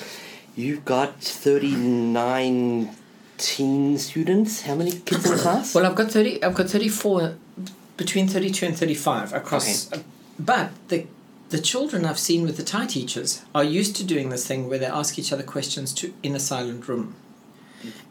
you've 0.56 0.84
got 0.84 1.20
thirty 1.22 1.74
nine 1.76 2.96
teen 3.38 3.98
students. 3.98 4.62
How 4.62 4.74
many 4.74 4.92
kids 4.92 5.24
in 5.26 5.32
the 5.36 5.38
class? 5.42 5.74
Well, 5.74 5.86
I've 5.86 5.94
got 5.96 6.10
thirty. 6.10 6.42
I've 6.42 6.54
got 6.54 6.68
thirty-four, 6.68 7.34
between 7.96 8.28
thirty-two 8.28 8.66
and 8.66 8.76
thirty-five 8.76 9.32
across. 9.32 9.92
uh, 9.92 9.98
but 10.38 10.70
the 10.88 11.06
the 11.50 11.58
children 11.60 12.04
I've 12.06 12.18
seen 12.18 12.42
with 12.44 12.56
the 12.56 12.62
Thai 12.64 12.86
teachers 12.86 13.42
are 13.54 13.64
used 13.64 13.94
to 13.96 14.04
doing 14.04 14.30
this 14.30 14.46
thing 14.46 14.68
where 14.68 14.78
they 14.78 14.86
ask 14.86 15.18
each 15.18 15.32
other 15.32 15.42
questions 15.42 15.92
to 15.94 16.14
in 16.22 16.34
a 16.34 16.40
silent 16.40 16.88
room. 16.88 17.14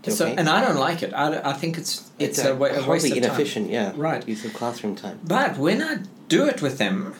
So, 0.08 0.26
Okay. 0.26 0.36
and 0.36 0.50
I 0.50 0.60
don't 0.66 0.78
like 0.78 1.02
it. 1.02 1.14
I, 1.14 1.40
I 1.52 1.54
think 1.54 1.78
it's 1.78 2.10
it's, 2.20 2.44
a, 2.44 2.54
wa- 2.54 2.68
a 2.68 2.86
waste 2.88 3.06
of 3.06 3.12
time. 3.14 3.24
inefficient. 3.24 3.70
Yeah. 3.70 3.94
Right. 3.96 4.28
Use 4.28 4.44
of 4.44 4.54
classroom 4.54 4.96
time. 4.96 5.20
But 5.24 5.58
when 5.58 5.82
I 5.82 6.00
do 6.28 6.46
it 6.46 6.62
with 6.62 6.78
them, 6.78 7.16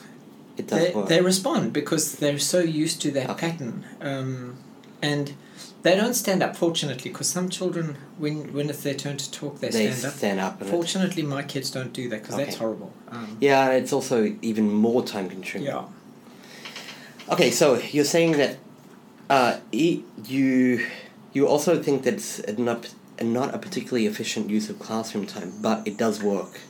It 0.58 0.66
does 0.68 0.78
they, 0.78 0.90
work. 0.94 1.08
they 1.08 1.20
respond 1.22 1.72
because 1.72 2.16
they're 2.16 2.38
so 2.38 2.60
used 2.60 3.00
to 3.02 3.10
that 3.12 3.30
Okay. 3.30 3.50
pattern. 3.52 3.84
Um, 4.02 4.58
and 5.02 5.34
they 5.82 5.96
don't 5.96 6.14
stand 6.14 6.42
up, 6.42 6.54
fortunately, 6.56 7.10
because 7.10 7.28
some 7.28 7.48
children, 7.48 7.96
when, 8.16 8.52
when 8.52 8.70
it's 8.70 8.82
their 8.84 8.94
turn 8.94 9.16
to 9.16 9.30
talk, 9.32 9.58
they, 9.58 9.68
they 9.68 9.90
stand 9.90 10.04
up. 10.12 10.18
stand 10.18 10.40
up. 10.40 10.64
Fortunately, 10.64 11.22
my 11.22 11.42
kids 11.42 11.70
don't 11.70 11.92
do 11.92 12.08
that 12.08 12.22
because 12.22 12.36
that's 12.36 12.56
horrible. 12.56 12.92
Um, 13.08 13.36
Yeah, 13.40 13.66
and 13.68 13.82
it's 13.82 13.92
also 13.92 14.36
even 14.42 14.70
more 14.72 15.04
time 15.04 15.28
consuming. 15.28 15.66
yeah. 15.66 15.84
Okay, 17.28 17.50
so 17.50 17.78
you're 17.90 18.04
saying 18.04 18.32
that 18.32 18.58
uh, 19.30 19.58
you 19.72 20.86
you 21.32 21.46
also 21.46 21.82
think 21.82 22.02
that 22.02 22.14
it's 22.14 22.58
not 22.58 22.92
not 23.22 23.54
a 23.54 23.58
particularly 23.58 24.06
efficient 24.06 24.50
use 24.50 24.68
of 24.68 24.78
classroom 24.78 25.26
time, 25.26 25.52
but 25.62 25.86
it 25.86 25.96
does 25.96 26.22
work. 26.22 26.60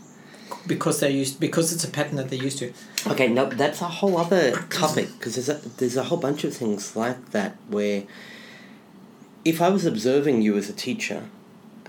Because 0.67 1.01
they're 1.01 1.11
used, 1.11 1.41
because 1.41 1.73
it's 1.73 1.85
a 1.85 1.89
pattern 1.91 2.17
that 2.17 2.29
they're 2.31 2.43
used 2.43 2.59
to. 2.59 2.73
Okay, 3.07 3.29
now 3.29 3.47
that's 3.47 3.81
a 3.83 3.87
whole 3.89 4.17
other 4.19 4.53
topic 4.71 5.09
because 5.19 5.35
there's 5.35 5.49
a, 5.49 5.69
there's 5.79 5.97
a 5.97 6.05
whole 6.05 6.19
bunch 6.19 6.45
of 6.45 6.55
things 6.55 6.95
like 6.97 7.31
that 7.33 7.57
where 7.69 8.05
if 9.45 9.61
I 9.61 9.69
was 9.71 9.85
observing 9.85 10.43
you 10.43 10.57
as 10.57 10.69
a 10.69 10.73
teacher, 10.73 11.25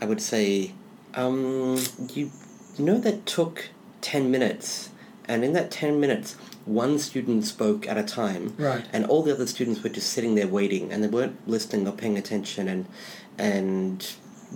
I 0.02 0.06
would 0.06 0.22
say, 0.22 0.72
um, 1.14 1.78
you, 2.14 2.32
you 2.78 2.86
know 2.86 2.98
that 3.00 3.26
took 3.26 3.70
ten 4.02 4.32
minutes, 4.32 4.90
and 5.28 5.44
in 5.44 5.54
that 5.54 5.70
ten 5.72 6.00
minutes, 6.00 6.34
one 6.66 6.98
student 6.98 7.46
spoke 7.46 7.88
at 7.88 7.98
a 7.98 8.04
time, 8.04 8.56
Right. 8.58 8.86
and 8.92 9.06
all 9.06 9.22
the 9.22 9.32
other 9.34 9.46
students 9.48 9.84
were 9.84 9.90
just 9.90 10.10
sitting 10.10 10.36
there 10.36 10.48
waiting, 10.48 10.92
and 10.92 11.04
they 11.04 11.08
weren't 11.08 11.48
listening 11.48 11.88
or 11.88 11.92
paying 11.92 12.18
attention, 12.18 12.68
and 12.68 12.86
and 13.38 14.04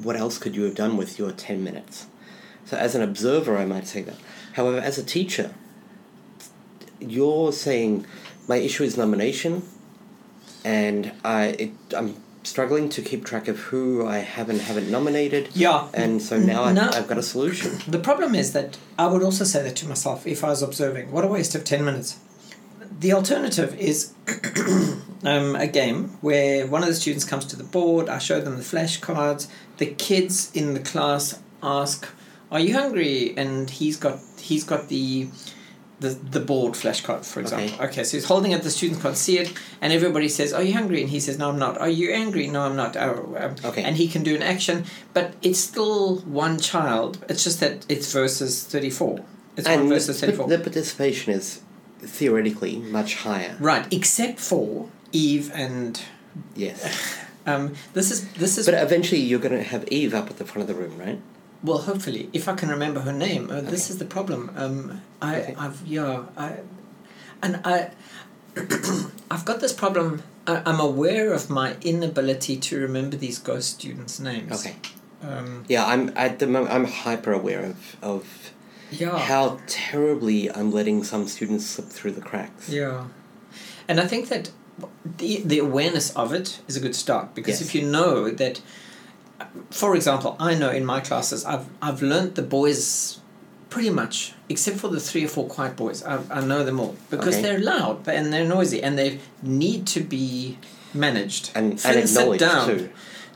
what 0.02 0.16
else 0.16 0.38
could 0.38 0.56
you 0.56 0.64
have 0.64 0.76
done 0.76 0.98
with 0.98 1.20
your 1.20 1.32
ten 1.32 1.64
minutes? 1.64 2.08
So 2.67 2.77
as 2.77 2.95
an 2.95 3.01
observer, 3.01 3.57
I 3.57 3.65
might 3.65 3.88
say 3.88 4.01
that. 4.03 4.15
However, 4.53 4.77
as 4.77 4.97
a 4.97 5.03
teacher, 5.03 5.53
you're 7.00 7.51
saying 7.53 8.05
my 8.47 8.57
issue 8.57 8.83
is 8.83 8.97
nomination, 8.97 9.63
and 10.65 11.13
I 11.24 11.45
it, 11.45 11.71
I'm 11.95 12.15
struggling 12.43 12.89
to 12.89 13.01
keep 13.01 13.25
track 13.25 13.47
of 13.47 13.57
who 13.59 14.05
I 14.05 14.19
have 14.19 14.50
and 14.50 14.59
haven't 14.62 14.89
nominated. 14.89 15.50
Yeah. 15.53 15.89
And 15.93 16.21
so 16.21 16.38
now 16.39 16.63
I, 16.63 16.71
No. 16.74 16.89
I've 16.93 17.07
got 17.07 17.17
a 17.17 17.24
solution. 17.24 17.79
The 17.88 18.00
problem 18.00 18.36
is 18.36 18.53
that 18.53 18.77
I 18.97 19.07
would 19.07 19.21
also 19.21 19.43
say 19.43 19.62
that 19.63 19.75
to 19.77 19.88
myself 19.88 20.25
if 20.25 20.43
I 20.43 20.50
was 20.50 20.62
observing. 20.62 21.12
What 21.12 21.25
a 21.25 21.27
waste 21.27 21.55
of 21.55 21.63
10 21.65 21.83
minutes. 21.83 22.17
The 23.00 23.13
alternative 23.13 23.75
is 23.77 24.13
um, 25.24 25.55
a 25.55 25.67
game 25.67 26.17
where 26.21 26.65
one 26.65 26.83
of 26.83 26.88
the 26.89 26.95
students 26.95 27.25
comes 27.25 27.45
to 27.47 27.55
the 27.57 27.65
board, 27.65 28.07
I 28.09 28.17
show 28.17 28.39
them 28.39 28.55
the 28.55 28.63
flashcards, 28.63 29.47
the 29.77 29.88
kids 29.88 30.50
in 30.53 30.74
the 30.74 30.79
class 30.79 31.39
ask, 31.62 32.07
Are 32.51 32.60
you 32.60 32.74
hungry? 32.74 33.34
And 33.38 33.70
he's 33.70 33.98
got 33.98 34.20
he's 34.39 34.63
got 34.63 34.88
the 34.89 35.30
the, 36.00 36.10
the 36.10 36.39
board 36.39 36.74
flashcard, 36.74 37.25
for 37.25 37.39
example. 37.39 37.74
Okay. 37.75 37.86
Okay. 37.86 38.04
so 38.04 38.18
he's 38.18 38.25
holding 38.25 38.51
it, 38.51 38.62
the 38.62 38.70
students 38.70 39.01
can't 39.01 39.18
see 39.18 39.39
it, 39.39 39.51
and 39.82 39.92
everybody 39.92 40.30
says, 40.30 40.54
Are 40.54 40.62
you 40.62 40.74
hungry? 40.74 41.01
And 41.01 41.10
he 41.10 41.20
says, 41.20 41.39
No, 41.39 41.50
I'm 41.50 41.58
not. 41.58 41.80
Are 41.80 41.89
you 41.89 42.12
angry? 42.12 42.48
No, 42.48 42.62
I'm 42.62 42.75
not. 42.75 42.96
Oh, 42.96 43.36
um, 43.39 43.56
Okay. 43.66 43.84
And 43.84 43.98
he 43.98 44.08
can 44.08 44.24
do 44.24 44.36
an 44.36 44.44
action, 44.44 44.86
but 45.13 45.34
it's 45.42 45.60
still 45.60 46.18
one 46.20 46.60
child. 46.60 47.25
It's 47.30 47.44
just 47.44 47.60
that 47.62 47.86
it's 47.89 48.12
versus 48.13 48.63
34. 48.66 49.25
It's 49.56 49.68
one 49.68 49.89
versus 49.89 50.20
34. 50.20 50.48
the 50.48 50.60
participation 50.60 51.34
is 51.34 51.62
theoretically 52.00 52.77
much 52.77 53.16
higher. 53.16 53.58
right, 53.60 53.92
except 53.92 54.39
for 54.39 54.89
Eve 55.12 55.51
and. 55.54 56.01
Yes. 56.56 57.18
Um, 57.48 57.75
this 57.94 58.12
is 58.12 58.27
this 58.34 58.58
is 58.58 58.66
But 58.66 58.75
eventually 58.75 59.22
you're 59.22 59.39
going 59.39 59.56
to 59.56 59.63
have 59.63 59.88
Eve 59.88 60.13
up 60.13 60.30
at 60.30 60.38
the 60.38 60.44
front 60.44 60.70
of 60.70 60.75
the 60.75 60.82
room, 60.84 60.98
right? 60.98 61.18
Well 61.64 61.80
hopefully 61.80 62.30
if 62.34 62.48
I 62.48 62.54
can 62.56 62.70
remember 62.70 63.00
her 63.02 63.14
name 63.14 63.50
uh, 63.52 63.62
this 63.62 63.90
is 63.90 63.98
the 63.98 64.06
problem 64.06 64.52
um, 64.56 65.02
I 65.22 65.36
Okay. 65.42 65.56
I've 65.58 65.82
yeah 65.86 66.24
I 66.38 66.58
and 67.42 67.60
I 67.66 67.92
I've 69.32 69.46
got 69.46 69.60
this 69.60 69.74
problem 69.74 70.24
I, 70.46 70.62
I'm 70.66 70.80
aware 70.80 71.34
of 71.34 71.50
my 71.50 71.76
inability 71.82 72.58
to 72.58 72.80
remember 72.80 73.18
these 73.18 73.40
ghost 73.40 73.70
students 73.80 74.20
names 74.20 74.52
Okay. 74.66 74.76
um, 75.24 75.66
Yeah, 75.68 75.86
I'm 75.86 76.12
at 76.16 76.40
the 76.40 76.48
moment 76.48 76.72
I'm 76.74 76.86
hyper 76.86 77.34
aware 77.34 77.64
of 77.66 77.96
of 78.02 78.52
yeah 78.92 79.18
how 79.18 79.60
terribly 79.68 80.50
I'm 80.52 80.72
letting 80.72 81.04
some 81.04 81.28
students 81.28 81.66
slip 81.66 81.88
through 81.90 82.12
the 82.12 82.22
cracks. 82.22 82.70
Yeah, 82.70 83.08
and 83.90 84.00
I 84.00 84.08
think 84.08 84.30
that 84.30 84.52
the 85.18 85.42
the 85.44 85.60
awareness 85.60 86.16
of 86.16 86.34
it 86.34 86.62
is 86.70 86.78
a 86.78 86.80
good 86.80 86.96
start 86.96 87.36
because 87.36 87.60
Yes. 87.60 87.68
if 87.70 87.76
you 87.76 87.82
know 87.82 88.30
that, 88.32 88.62
for 89.72 89.96
example, 89.96 90.36
I 90.39 90.56
know 90.56 90.70
in 90.70 90.86
my 90.86 91.00
classes 91.01 91.46
I've 91.46 91.65
I've 91.82 92.01
learnt 92.01 92.36
the 92.36 92.41
boys 92.41 93.20
pretty 93.70 93.89
much 93.89 94.34
except 94.50 94.77
for 94.77 94.88
the 94.88 95.00
three 95.00 95.25
or 95.25 95.27
four 95.27 95.46
quiet 95.48 95.75
boys 95.75 96.01
I, 96.03 96.20
I 96.32 96.41
know 96.41 96.63
them 96.63 96.79
all 96.79 96.96
because 97.10 97.36
Okay. 97.36 97.41
they're 97.44 97.60
loud 97.60 98.08
and 98.08 98.32
they're 98.32 98.48
noisy 98.48 98.82
and 98.82 98.98
they 98.98 99.20
need 99.44 99.86
to 99.88 100.00
be 100.00 100.58
managed 100.94 101.51
And, 101.53 101.74
and 101.86 101.98
acknowledged 101.98 102.39
down. 102.39 102.67
too. 102.67 102.89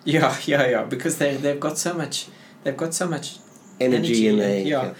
yeah 0.06 0.36
yeah 0.46 0.66
yeah 0.68 0.84
because 0.84 1.18
they 1.18 1.36
they've 1.36 1.60
got 1.60 1.78
so 1.78 1.94
much 1.94 2.28
they've 2.64 2.78
got 2.78 2.94
so 2.94 3.08
much 3.08 3.38
Energy, 3.80 4.28
in 4.28 4.34
and- 4.34 4.42
there. 4.42 4.62
yeah. 4.62 4.94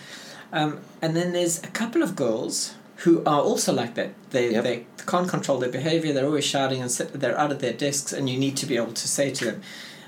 Um, 0.52 0.82
and 1.04 1.16
then 1.16 1.32
there's 1.34 1.64
a 1.64 1.68
couple 1.68 2.02
of 2.04 2.16
girls 2.16 2.74
who 3.04 3.24
are 3.26 3.40
also 3.42 3.72
like 3.72 3.94
that. 3.94 4.10
They 4.32 4.52
Yep. 4.52 4.64
they 4.64 4.86
can't 5.12 5.30
control 5.30 5.60
their 5.60 5.70
behavior. 5.72 6.12
They're 6.14 6.26
always 6.26 6.46
shouting 6.46 6.82
and 6.82 6.92
sit, 6.92 7.14
they're 7.14 7.38
out 7.40 7.52
of 7.52 7.60
their 7.60 7.74
desks, 7.74 8.12
and 8.12 8.28
you 8.30 8.38
need 8.40 8.58
to 8.58 8.66
be 8.66 8.76
able 8.78 8.94
to 8.94 9.08
say 9.08 9.30
to 9.32 9.46
them. 9.46 9.62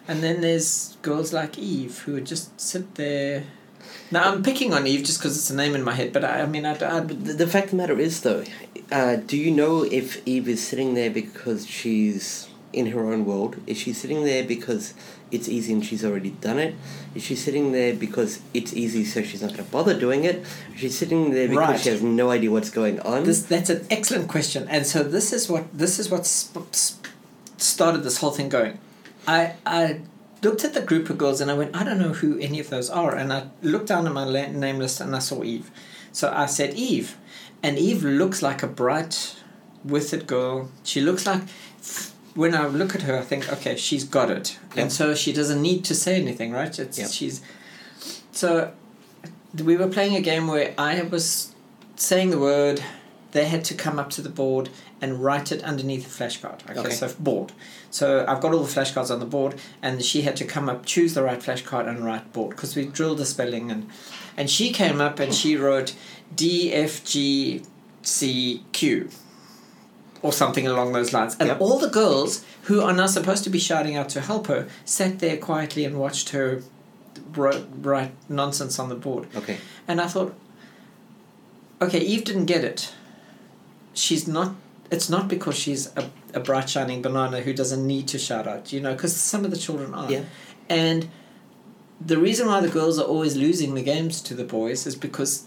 And 0.07 0.21
then 0.21 0.41
there's 0.41 0.97
girls 1.01 1.31
like 1.33 1.57
Eve 1.57 1.99
who 1.99 2.13
would 2.13 2.25
just 2.25 2.59
sit 2.59 2.95
there. 2.95 3.43
Now 4.11 4.31
I'm 4.31 4.43
picking 4.43 4.73
on 4.73 4.85
Eve 4.85 5.03
just 5.03 5.19
because 5.19 5.37
it's 5.37 5.49
a 5.49 5.55
name 5.55 5.75
in 5.75 5.83
my 5.83 5.93
head, 5.93 6.13
but 6.13 6.23
I, 6.25 6.41
I 6.41 6.45
mean 6.45 6.65
I, 6.65 6.71
I 6.73 6.99
The, 7.01 7.33
the 7.33 7.47
fact 7.47 7.65
of 7.65 7.71
the 7.71 7.77
matter 7.77 7.99
is, 7.99 8.21
though, 8.21 8.43
uh, 8.91 9.15
do 9.15 9.37
you 9.37 9.49
know 9.51 9.83
if 9.83 10.25
Eve 10.27 10.47
is 10.49 10.65
sitting 10.65 10.93
there 10.93 11.09
because 11.09 11.65
she's 11.67 12.47
in 12.73 12.87
her 12.87 13.01
own 13.11 13.25
world? 13.25 13.55
Is 13.65 13.77
she 13.77 13.93
sitting 13.93 14.23
there 14.25 14.43
because 14.43 14.93
it's 15.31 15.47
easy 15.47 15.73
and 15.73 15.83
she's 15.85 16.03
already 16.05 16.31
done 16.31 16.59
it? 16.59 16.75
Is 17.15 17.23
she 17.23 17.35
sitting 17.35 17.71
there 17.71 17.93
because 17.95 18.39
it's 18.53 18.73
easy 18.73 19.03
so 19.05 19.21
she's 19.23 19.41
not 19.41 19.51
going 19.53 19.65
to 19.65 19.71
bother 19.71 19.97
doing 19.97 20.25
it? 20.25 20.43
Is 20.73 20.81
she 20.81 20.89
sitting 20.89 21.31
there 21.31 21.47
because 21.47 21.69
Right. 21.69 21.79
she 21.79 21.89
has 21.89 22.01
no 22.03 22.29
idea 22.29 22.51
what's 22.51 22.69
going 22.69 22.99
on? 23.01 23.23
This 23.23 23.43
that's 23.43 23.69
an 23.69 23.85
excellent 23.89 24.27
question, 24.27 24.67
and 24.69 24.85
so 24.85 25.01
this 25.03 25.31
is 25.33 25.49
what 25.49 25.65
this 25.75 25.97
is 25.97 26.09
what 26.09 26.25
sp- 26.27 26.69
sp- 26.75 27.07
started 27.57 28.03
this 28.03 28.17
whole 28.17 28.31
thing 28.31 28.49
going. 28.49 28.77
I 29.27 29.53
I 29.65 30.01
looked 30.41 30.63
at 30.65 30.73
the 30.73 30.81
group 30.81 31.09
of 31.09 31.17
girls 31.17 31.39
and 31.41 31.49
I 31.49 31.53
went, 31.53 31.75
I 31.75 31.83
don't 31.83 31.99
know 31.99 32.13
who 32.13 32.37
any 32.39 32.59
of 32.59 32.69
those 32.69 32.89
are, 32.89 33.15
and 33.15 33.31
I 33.31 33.47
looked 33.61 33.87
down 33.87 34.05
at 34.07 34.13
my 34.13 34.25
name 34.29 34.77
list 34.77 34.99
and 34.99 35.15
I 35.15 35.19
saw 35.19 35.43
Eve, 35.43 35.71
so 36.11 36.31
I 36.35 36.47
said 36.47 36.73
Eve, 36.73 37.15
and 37.61 37.77
Eve 37.77 38.03
looks 38.03 38.41
like 38.41 38.61
a 38.61 38.67
bright, 38.67 39.35
with 39.85 40.13
it 40.13 40.27
girl. 40.27 40.69
She 40.83 40.99
looks 41.01 41.25
like. 41.25 41.41
when 42.35 42.55
I 42.55 42.65
look 42.67 42.95
at 42.95 43.03
her, 43.03 43.15
I 43.19 43.21
think, 43.21 43.47
okay, 43.53 43.75
she's 43.75 44.03
got 44.03 44.31
it, 44.31 44.57
Yep. 44.75 44.77
and 44.81 44.91
so 44.91 45.13
she 45.13 45.31
doesn't 45.31 45.61
need 45.61 45.85
to 45.85 45.93
say 45.95 46.19
anything, 46.19 46.51
right? 46.51 46.77
It's 46.79 46.97
Yep. 46.97 47.11
she's. 47.11 47.41
So, 48.31 48.71
we 49.63 49.77
were 49.77 49.87
playing 49.87 50.15
a 50.15 50.21
game 50.21 50.47
where 50.47 50.73
I 50.77 51.03
was 51.03 51.53
saying 51.95 52.31
the 52.31 52.39
word, 52.39 52.81
they 53.33 53.45
had 53.45 53.63
to 53.65 53.75
come 53.75 53.99
up 53.99 54.09
to 54.11 54.21
the 54.23 54.29
board 54.29 54.69
and 54.99 55.23
write 55.23 55.51
it 55.51 55.63
underneath 55.63 56.03
the 56.05 56.23
flashcard. 56.23 56.59
Okay, 56.69 56.79
Okay. 56.79 56.95
so 56.95 57.13
board. 57.19 57.51
So 57.93 58.25
I've 58.27 58.41
got 58.41 58.53
all 58.55 58.63
the 58.63 58.73
flashcards 58.73 59.11
on 59.11 59.19
the 59.19 59.25
board, 59.27 59.53
and 59.83 60.03
she 60.03 60.23
had 60.23 60.35
to 60.37 60.45
come 60.45 60.67
up, 60.67 60.83
choose 60.83 61.13
the 61.13 61.21
right 61.21 61.39
flashcard, 61.39 61.87
and 61.87 62.03
right 62.03 62.25
board 62.33 62.49
because 62.55 62.75
we 62.75 62.85
drilled 62.87 63.19
the 63.19 63.25
spelling 63.25 63.69
and, 63.69 63.87
and 64.35 64.49
she 64.49 64.71
came 64.71 64.99
up 64.99 65.19
and 65.19 65.31
she 65.31 65.55
wrote 65.55 65.93
D 66.35 66.73
F 66.73 67.03
G 67.03 67.61
C 68.01 68.63
Q 68.71 69.09
or 70.23 70.33
something 70.33 70.65
along 70.65 70.93
those 70.93 71.13
lines. 71.13 71.35
And 71.39 71.49
Yep. 71.49 71.61
all 71.61 71.77
the 71.77 71.89
girls 71.89 72.43
who 72.63 72.81
are 72.81 72.93
now 72.93 73.05
supposed 73.05 73.43
to 73.43 73.51
be 73.51 73.59
shouting 73.59 73.95
out 73.95 74.09
to 74.09 74.21
help 74.21 74.47
her 74.47 74.67
sat 74.85 75.19
there 75.19 75.37
quietly 75.37 75.85
and 75.85 75.99
watched 75.99 76.29
her 76.29 76.63
write, 77.35 77.63
write 77.79 78.11
nonsense 78.27 78.79
on 78.79 78.89
the 78.89 78.95
board. 78.95 79.27
Okay. 79.35 79.57
And 79.87 80.01
I 80.01 80.07
thought, 80.07 80.33
okay, 81.79 81.99
Eve 81.99 82.23
didn't 82.23 82.45
get 82.45 82.63
it. 82.63 82.91
She's 83.93 84.27
not. 84.27 84.55
It's 84.93 85.09
not 85.09 85.27
because 85.27 85.55
she's 85.57 85.87
a, 85.95 86.09
a 86.33 86.39
bright 86.39 86.69
shining 86.69 87.01
banana 87.01 87.41
who 87.41 87.53
doesn't 87.53 87.85
need 87.85 88.07
to 88.09 88.19
shout 88.19 88.47
out, 88.47 88.71
you 88.73 88.79
know, 88.79 88.93
because 88.93 89.15
some 89.15 89.43
of 89.45 89.51
the 89.51 89.57
children 89.57 89.93
are. 89.93 90.09
Yeah. 90.11 90.23
And 90.69 91.09
the 91.99 92.17
reason 92.17 92.47
why 92.47 92.59
the 92.61 92.69
girls 92.69 92.99
are 92.99 93.05
always 93.05 93.35
losing 93.35 93.73
the 93.75 93.83
games 93.83 94.21
to 94.21 94.33
the 94.33 94.43
boys 94.43 94.85
is 94.87 94.95
because 94.95 95.45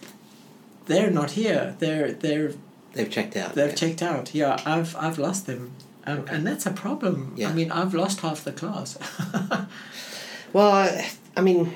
they're 0.87 1.11
not 1.11 1.33
here. 1.33 1.77
They're 1.79 2.13
they're 2.13 2.53
They've 2.93 3.11
checked 3.11 3.37
out. 3.37 3.55
They've 3.55 3.69
yeah. 3.71 3.75
checked 3.75 4.03
out. 4.03 4.35
Yeah, 4.35 4.57
I've 4.65 4.97
I've 4.97 5.19
lost 5.19 5.47
them, 5.47 5.73
um, 6.07 6.19
Okay. 6.21 6.35
and 6.35 6.47
that's 6.47 6.65
a 6.67 6.71
problem. 6.73 7.35
Yeah. 7.37 7.51
I 7.51 7.53
mean, 7.53 7.71
I've 7.71 7.93
lost 7.95 8.21
half 8.21 8.43
the 8.45 8.53
class. 8.53 8.99
Well, 10.53 10.73
I, 10.73 11.11
I 11.37 11.43
mean, 11.43 11.75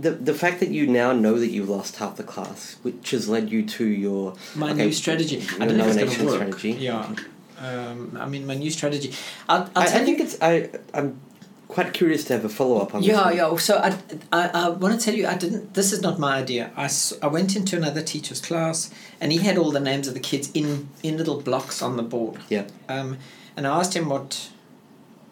the 0.00 0.10
the 0.12 0.34
fact 0.34 0.60
that 0.60 0.70
you 0.70 0.86
now 0.86 1.12
know 1.12 1.38
that 1.38 1.48
you've 1.48 1.68
lost 1.68 1.96
half 1.96 2.16
the 2.16 2.22
class, 2.22 2.76
which 2.82 3.10
has 3.10 3.28
led 3.28 3.50
you 3.50 3.64
to 3.66 3.86
your 3.86 4.34
my 4.54 4.70
okay, 4.70 4.86
new 4.86 4.92
strategy. 4.92 5.42
I 5.60 5.66
don't 5.66 5.76
know 5.78 5.86
if 5.86 5.96
it's 5.96 5.96
nomination 5.96 6.26
going 6.26 6.38
to 6.38 6.44
work. 6.46 6.58
strategy. 6.58 6.84
Yeah. 6.84 7.14
Um, 7.60 8.16
I 8.20 8.26
mean, 8.26 8.46
my 8.46 8.54
new 8.54 8.70
strategy. 8.70 9.12
I'll, 9.48 9.68
I'll 9.74 9.82
I, 9.82 9.86
tell 9.86 9.96
I 9.96 10.00
you. 10.00 10.06
think 10.06 10.20
it's 10.20 10.38
I 10.40 10.70
I'm 10.94 11.20
quite 11.68 11.92
curious 11.92 12.24
to 12.24 12.32
have 12.32 12.44
a 12.44 12.48
follow 12.48 12.80
up 12.80 12.94
on. 12.94 13.02
Yeah, 13.02 13.24
one. 13.24 13.36
yeah. 13.36 13.56
So 13.56 13.76
I, 13.76 13.98
I, 14.32 14.48
I 14.48 14.68
want 14.70 14.98
to 14.98 15.04
tell 15.04 15.14
you, 15.14 15.26
I 15.26 15.36
didn't. 15.36 15.74
This 15.74 15.92
is 15.92 16.00
not 16.00 16.18
my 16.18 16.36
idea. 16.38 16.70
I, 16.76 16.88
I 17.22 17.26
went 17.26 17.56
into 17.56 17.76
another 17.76 18.02
teacher's 18.02 18.40
class, 18.40 18.90
and 19.20 19.32
he 19.32 19.38
had 19.38 19.58
all 19.58 19.70
the 19.70 19.80
names 19.80 20.08
of 20.08 20.14
the 20.14 20.20
kids 20.20 20.50
in 20.52 20.88
in 21.02 21.16
little 21.16 21.40
blocks 21.40 21.82
on 21.82 21.96
the 21.96 22.02
board. 22.02 22.40
Yeah. 22.48 22.66
Um, 22.88 23.18
and 23.56 23.66
I 23.66 23.78
asked 23.78 23.94
him 23.94 24.08
what 24.08 24.50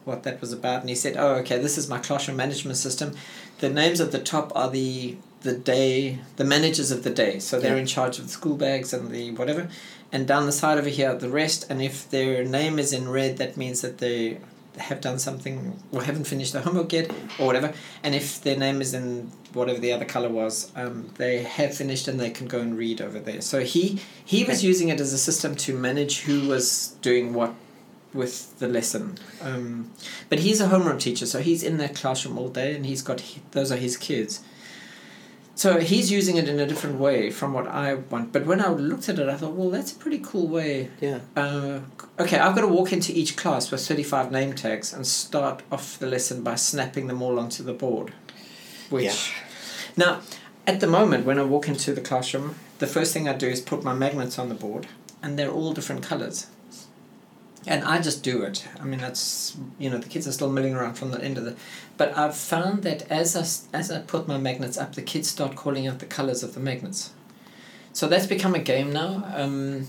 what 0.05 0.23
that 0.23 0.41
was 0.41 0.53
about, 0.53 0.81
and 0.81 0.89
he 0.89 0.95
said, 0.95 1.17
"Oh, 1.17 1.35
okay, 1.37 1.59
this 1.59 1.77
is 1.79 1.89
my 1.89 1.99
classroom 1.99 2.37
management 2.37 2.77
system. 2.77 3.15
The 3.59 3.71
names 3.71 4.01
at 4.01 4.13
the 4.13 4.19
top 4.19 4.53
are 4.55 4.71
the 4.71 5.17
the 5.43 5.53
day, 5.53 6.19
the 6.37 6.45
managers 6.45 6.91
of 6.91 7.05
the 7.05 7.11
day. 7.11 7.39
So 7.39 7.61
they're 7.61 7.75
Yeah. 7.77 7.81
in 7.83 7.87
charge 7.87 8.19
of 8.19 8.25
the 8.27 8.33
school 8.33 8.57
bags 8.57 8.93
and 8.93 9.11
the 9.13 9.31
whatever. 9.33 9.69
And 10.11 10.27
down 10.27 10.47
the 10.47 10.53
side 10.53 10.77
over 10.77 10.89
here, 10.89 11.11
are 11.11 11.15
the 11.15 11.29
rest. 11.29 11.67
And 11.71 11.81
if 11.81 12.11
their 12.11 12.43
name 12.45 12.79
is 12.81 12.93
in 12.93 13.09
red, 13.09 13.37
that 13.37 13.57
means 13.57 13.81
that 13.83 13.99
they 13.99 14.39
have 14.77 15.01
done 15.01 15.19
something 15.19 15.79
or 15.93 16.03
haven't 16.03 16.25
finished 16.27 16.53
their 16.53 16.63
homework 16.63 16.93
yet 16.93 17.11
or 17.39 17.47
whatever. 17.47 17.73
And 18.03 18.15
if 18.15 18.43
their 18.43 18.57
name 18.57 18.81
is 18.81 18.93
in 18.93 19.31
whatever 19.53 19.79
the 19.79 19.93
other 19.93 20.05
color 20.05 20.29
was, 20.29 20.71
um, 20.75 21.11
they 21.17 21.43
have 21.43 21.75
finished 21.75 22.09
and 22.09 22.19
they 22.19 22.31
can 22.31 22.47
go 22.49 22.59
and 22.59 22.77
read 22.77 23.01
over 23.01 23.19
there. 23.21 23.41
So 23.41 23.61
he 23.61 24.01
he 24.25 24.43
was 24.45 24.65
using 24.65 24.89
it 24.89 25.01
as 25.01 25.13
a 25.13 25.19
system 25.19 25.55
to 25.57 25.75
manage 25.75 26.21
who 26.23 26.49
was 26.49 26.95
doing 27.03 27.35
what 27.35 27.55
with 28.17 28.59
the 28.59 28.67
lesson. 28.69 29.19
Um, 29.43 29.91
but 30.29 30.41
he's 30.41 30.61
a 30.61 30.69
homeroom 30.69 30.99
teacher, 31.01 31.27
so 31.27 31.41
he's 31.41 31.63
in 31.63 31.77
that 31.79 31.95
classroom 31.95 32.39
all 32.39 32.49
day, 32.49 32.75
and 32.75 32.85
he's 32.87 33.03
got 33.03 33.23
those 33.53 33.71
are 33.71 33.77
his 33.77 33.97
kids. 33.97 34.43
So 35.55 35.81
he's 35.81 36.11
using 36.13 36.37
it 36.37 36.49
in 36.51 36.61
a 36.61 36.67
different 36.67 36.99
way 36.99 37.31
from 37.31 37.55
what 37.55 37.67
I 37.67 37.95
want. 37.95 38.31
But 38.31 38.45
when 38.45 38.61
I 38.61 38.69
looked 38.69 39.09
at 39.09 39.19
it, 39.19 39.27
I 39.27 39.37
thought, 39.37 39.53
well, 39.55 39.71
that's 39.71 39.91
a 39.93 39.95
pretty 39.97 40.19
cool 40.23 40.49
way. 40.49 40.91
Yeah. 41.01 41.21
Uh, 41.35 41.81
okay, 42.21 42.39
I've 42.39 42.55
got 42.55 42.61
to 42.61 42.69
walk 42.69 42.93
into 42.93 43.11
each 43.17 43.37
class 43.37 43.71
with 43.71 43.81
35 43.87 44.31
name 44.31 44.53
tags 44.53 44.93
and 44.93 45.07
start 45.07 45.63
off 45.73 45.99
the 45.99 46.07
lesson 46.09 46.43
by 46.43 46.57
snapping 46.57 47.07
them 47.07 47.23
all 47.23 47.39
onto 47.39 47.63
the 47.63 47.73
board. 47.73 48.13
Which, 48.91 49.05
Yeah. 49.05 49.15
now, 49.97 50.21
at 50.67 50.81
the 50.81 50.87
moment, 50.87 51.25
when 51.25 51.39
I 51.39 51.43
walk 51.45 51.69
into 51.69 51.95
the 51.95 52.03
classroom, 52.03 52.57
the 52.79 52.87
first 52.87 53.15
thing 53.15 53.27
I 53.27 53.33
do 53.33 53.49
is 53.49 53.63
put 53.63 53.83
my 53.83 53.95
magnets 53.95 54.39
on 54.39 54.51
the 54.51 54.55
board, 54.55 54.89
and 55.23 55.39
they're 55.39 55.51
all 55.51 55.73
different 55.73 56.03
colors. 56.03 56.49
And 57.69 57.83
I 57.85 58.01
just 58.01 58.23
do 58.23 58.43
it. 58.43 58.65
I 58.81 58.85
mean, 58.85 59.01
that's 59.01 59.57
you 59.79 59.91
know 59.91 59.99
the 59.99 60.09
kids 60.09 60.29
are 60.29 60.33
still 60.33 60.51
milling 60.51 60.75
around 60.75 60.95
from 60.95 61.11
the 61.11 61.21
end 61.21 61.37
of 61.37 61.45
the, 61.45 61.57
but 61.97 62.17
I've 62.17 62.37
found 62.37 62.85
that 62.85 63.11
as 63.11 63.35
I 63.37 63.77
as 63.77 63.91
I 63.91 64.01
put 64.01 64.29
my 64.29 64.39
magnets 64.39 64.79
up, 64.79 64.95
the 64.95 65.03
kids 65.03 65.29
start 65.29 65.57
calling 65.57 65.87
out 65.89 65.99
the 65.99 66.07
colors 66.07 66.43
of 66.45 66.55
the 66.55 66.61
magnets. 66.61 67.11
So 67.93 68.07
that's 68.07 68.27
become 68.27 68.55
a 68.55 68.61
game 68.61 68.93
now. 68.93 69.25
Um, 69.35 69.89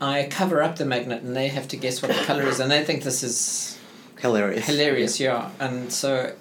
I 0.00 0.28
cover 0.30 0.62
up 0.62 0.76
the 0.76 0.84
magnet, 0.86 1.22
and 1.22 1.36
they 1.36 1.48
have 1.48 1.68
to 1.68 1.76
guess 1.76 2.00
what 2.00 2.10
the 2.16 2.24
color 2.24 2.44
is, 2.46 2.58
and 2.60 2.70
they 2.70 2.84
think 2.84 3.02
this 3.02 3.22
is 3.22 3.78
Hilarious. 4.20 4.66
hilarious. 4.66 5.20
Yeah, 5.20 5.50
and 5.60 5.92
so 5.92 6.34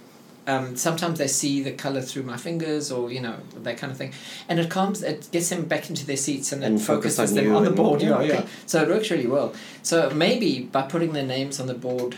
um, 0.47 0.75
sometimes 0.75 1.17
they 1.17 1.27
see 1.27 1.61
the 1.63 1.71
color 1.71 2.01
through 2.01 2.23
my 2.23 2.37
fingers, 2.37 2.91
or 2.91 3.11
you 3.11 3.19
know 3.21 3.35
that 3.63 3.77
kind 3.77 3.91
of 3.91 3.97
thing, 3.97 4.13
and 4.47 4.59
it 4.59 4.69
calms, 4.69 5.01
it 5.01 5.27
gets 5.31 5.49
them 5.49 5.65
back 5.65 5.89
into 5.89 6.05
their 6.05 6.17
seats, 6.17 6.51
and, 6.51 6.63
And 6.63 6.75
it 6.79 6.83
focus 6.83 7.17
focuses 7.17 7.37
on 7.37 7.43
them 7.43 7.55
on 7.55 7.63
the 7.63 7.71
board. 7.71 8.01
yeah, 8.01 8.21
Yeah, 8.21 8.33
okay. 8.39 8.45
So 8.65 8.81
it 8.83 8.89
works 8.89 9.09
really 9.09 9.27
well. 9.27 9.53
So 9.81 10.09
maybe 10.11 10.61
by 10.63 10.83
putting 10.83 11.13
their 11.13 11.25
names 11.25 11.59
on 11.59 11.67
the 11.67 11.73
board, 11.73 12.15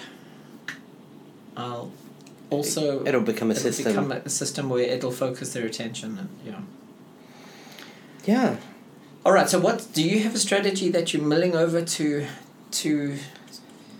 I'll 1.55 1.91
also 2.49 3.05
It'll 3.05 3.21
become 3.21 3.49
a 3.49 3.53
it'll 3.53 3.63
system. 3.71 3.85
become 3.93 4.11
a 4.11 4.29
system 4.29 4.69
where 4.69 4.83
it'll 4.83 5.11
focus 5.11 5.53
their 5.53 5.65
attention, 5.65 6.17
and 6.17 6.29
yeah. 6.45 6.61
yeah. 8.25 8.55
All 9.25 9.33
right. 9.33 9.49
So, 9.49 9.59
what 9.59 9.87
do 9.93 10.03
you 10.03 10.19
have 10.23 10.35
a 10.35 10.39
strategy 10.39 10.89
that 10.89 11.13
you're 11.13 11.23
milling 11.23 11.55
over 11.55 11.81
to 11.81 12.25
to 12.71 13.17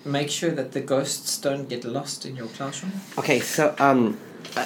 make 0.07 0.29
sure 0.29 0.51
that 0.51 0.71
the 0.71 0.81
ghosts 0.81 1.37
don't 1.37 1.67
get 1.69 1.83
lost 1.83 2.25
in 2.25 2.35
your 2.35 2.47
classroom? 2.47 2.93
Okay, 3.17 3.39
so 3.39 3.75
um, 3.79 4.17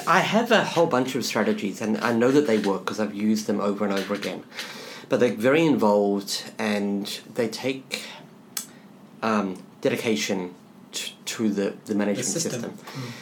I 0.08 0.20
have 0.20 0.52
a 0.52 0.64
whole 0.64 0.88
bunch 0.88 1.16
of 1.16 1.26
strategies, 1.26 1.82
and 1.82 1.98
I 1.98 2.14
know 2.14 2.32
that 2.32 2.48
they 2.48 2.58
work 2.60 2.86
because 2.86 3.00
I've 3.00 3.14
used 3.16 3.48
them 3.48 3.60
over 3.60 3.84
and 3.86 3.94
over 3.94 4.14
again. 4.14 4.44
But 5.10 5.20
they're 5.20 5.34
very 5.36 5.66
involved, 5.66 6.52
and 6.58 7.08
they 7.36 7.48
take 7.50 8.04
um, 9.22 9.62
dedication 9.82 10.54
t- 10.92 11.16
to 11.26 11.50
the, 11.50 11.74
the 11.86 11.96
management 11.96 12.28
The 12.28 12.40
system. 12.40 12.62
system. 12.78 13.14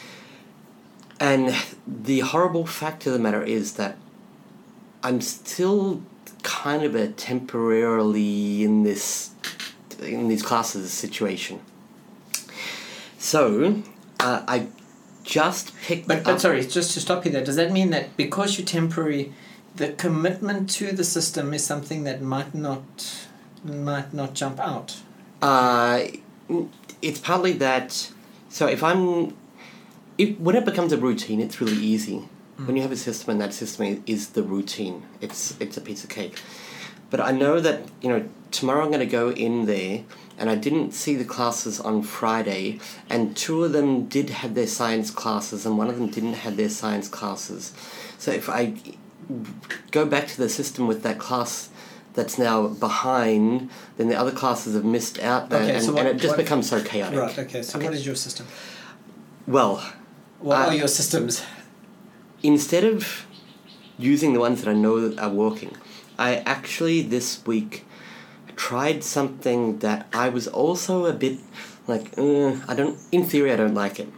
And 1.18 1.54
the 1.86 2.20
horrible 2.20 2.64
fact 2.66 3.06
of 3.06 3.12
the 3.12 3.18
matter 3.18 3.42
is 3.42 3.74
that 3.74 3.96
I'm 5.02 5.20
still 5.20 6.02
kind 6.42 6.82
of 6.82 6.94
a 6.94 7.08
temporarily 7.08 8.64
in 8.64 8.84
this 8.84 9.30
in 10.00 10.28
these 10.28 10.42
classes 10.42 10.90
situation. 10.92 11.60
So 13.34 13.82
uh, 14.18 14.42
I 14.48 14.66
just 15.22 15.72
picked 15.82 16.08
But, 16.08 16.18
up. 16.18 16.24
but 16.24 16.40
sorry, 16.40 16.66
just 16.66 16.94
to 16.94 17.00
stop 17.00 17.24
you 17.24 17.30
there, 17.30 17.44
does 17.44 17.54
that 17.54 17.70
mean 17.70 17.90
that 17.90 18.16
because 18.16 18.58
you're 18.58 18.66
temporary, 18.66 19.32
the 19.76 19.92
commitment 19.92 20.68
to 20.70 20.90
the 20.90 21.04
system 21.04 21.54
is 21.54 21.64
something 21.64 22.02
that 22.04 22.20
might 22.20 22.52
not 22.54 22.82
might 23.62 24.12
not 24.12 24.34
jump 24.34 24.58
out? 24.58 24.96
Uh, 25.40 26.08
it's 27.02 27.20
partly 27.20 27.52
that. 27.52 28.10
So 28.48 28.66
if 28.66 28.82
I'm, 28.82 29.36
if 30.18 30.36
when 30.40 30.56
it 30.56 30.64
becomes 30.64 30.92
a 30.92 30.96
routine, 30.98 31.40
it's 31.40 31.60
really 31.60 31.76
easy. 31.94 32.24
When 32.66 32.74
you 32.76 32.82
have 32.82 32.92
a 32.92 32.96
system 32.96 33.30
and 33.30 33.40
that 33.40 33.54
system 33.54 33.86
i- 33.86 34.00
is 34.06 34.30
the 34.30 34.42
routine, 34.42 35.04
it's 35.20 35.54
it's 35.60 35.76
a 35.76 35.80
piece 35.80 36.02
of 36.04 36.10
cake. 36.10 36.36
But 37.10 37.20
I 37.20 37.32
know 37.32 37.60
that 37.60 37.82
you 38.00 38.08
know 38.08 38.28
tomorrow 38.50 38.82
I'm 38.82 38.88
going 38.90 39.00
to 39.00 39.06
go 39.06 39.30
in 39.30 39.66
there, 39.66 40.04
and 40.38 40.48
I 40.48 40.54
didn't 40.54 40.92
see 40.92 41.16
the 41.16 41.24
classes 41.24 41.80
on 41.80 42.02
Friday, 42.02 42.78
and 43.08 43.36
two 43.36 43.64
of 43.64 43.72
them 43.72 44.06
did 44.06 44.30
have 44.30 44.54
their 44.54 44.66
science 44.66 45.10
classes, 45.10 45.66
and 45.66 45.76
one 45.76 45.88
of 45.88 45.96
them 45.98 46.08
didn't 46.08 46.34
have 46.34 46.56
their 46.56 46.68
science 46.68 47.08
classes. 47.08 47.72
So 48.18 48.30
if 48.30 48.48
I 48.48 48.74
go 49.90 50.06
back 50.06 50.28
to 50.28 50.36
the 50.38 50.48
system 50.48 50.86
with 50.86 51.02
that 51.02 51.18
class 51.18 51.68
that's 52.14 52.38
now 52.38 52.66
behind, 52.68 53.70
then 53.96 54.08
the 54.08 54.16
other 54.18 54.32
classes 54.32 54.74
have 54.74 54.84
missed 54.84 55.18
out, 55.20 55.50
there, 55.50 55.62
Okay, 55.62 55.74
and, 55.76 55.84
so 55.84 55.92
what- 55.92 56.00
and 56.00 56.08
it 56.08 56.20
just 56.20 56.32
what- 56.36 56.36
becomes 56.38 56.68
so 56.68 56.82
chaotic. 56.82 57.18
Right. 57.18 57.38
Okay. 57.38 57.62
So 57.62 57.78
Okay. 57.78 57.86
what 57.88 57.94
is 57.96 58.04
your 58.06 58.16
system? 58.16 58.46
Well, 59.46 59.82
What 60.40 60.56
Uh, 60.58 60.66
are 60.68 60.74
your 60.74 60.88
systems? 60.88 61.42
instead 62.42 62.82
of 62.82 63.26
using 63.98 64.32
the 64.32 64.40
ones 64.40 64.62
that 64.62 64.70
I 64.70 64.72
know 64.72 65.06
that 65.08 65.18
are 65.20 65.28
working, 65.28 65.76
I 66.20 66.36
actually 66.46 67.00
this 67.02 67.44
week 67.46 67.84
tried 68.54 69.02
something 69.02 69.78
that 69.78 70.06
I 70.12 70.28
was 70.28 70.46
also 70.46 71.06
a 71.06 71.14
bit 71.14 71.38
like, 71.88 72.16
uh, 72.18 72.56
I 72.68 72.74
don't, 72.74 72.98
in 73.10 73.24
theory, 73.24 73.52
I 73.52 73.56
don't 73.56 73.74
like 73.74 73.98
it. 73.98 74.08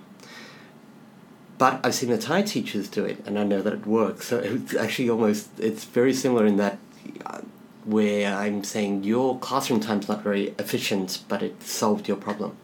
But 1.58 1.80
I've 1.84 1.94
seen 1.94 2.10
the 2.10 2.18
Thai 2.18 2.42
teachers 2.42 2.88
do 2.88 3.04
it, 3.04 3.24
and 3.24 3.38
I 3.38 3.44
know 3.44 3.62
that 3.62 3.72
it 3.72 3.86
works. 3.86 4.26
So 4.26 4.38
it's 4.38 4.74
actually 4.74 5.08
almost, 5.08 5.48
it's 5.58 5.84
very 5.84 6.12
similar 6.12 6.44
in 6.44 6.56
that 6.56 6.78
uh, 7.24 7.40
where 7.84 8.34
I'm 8.34 8.64
saying 8.64 9.04
your 9.04 9.38
classroom 9.38 9.78
time's 9.78 10.08
not 10.08 10.22
very 10.22 10.54
efficient, 10.58 11.22
but 11.28 11.40
it 11.40 11.62
solved 11.62 12.08
your 12.08 12.16
problem. 12.16 12.56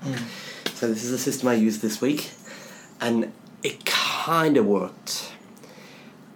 So 0.74 0.88
this 0.88 1.04
is 1.04 1.12
a 1.12 1.18
system 1.18 1.48
I 1.48 1.54
used 1.54 1.80
this 1.80 2.00
week, 2.00 2.32
and 3.00 3.32
it 3.62 3.84
kind 3.84 4.56
of 4.56 4.66
worked. 4.66 5.32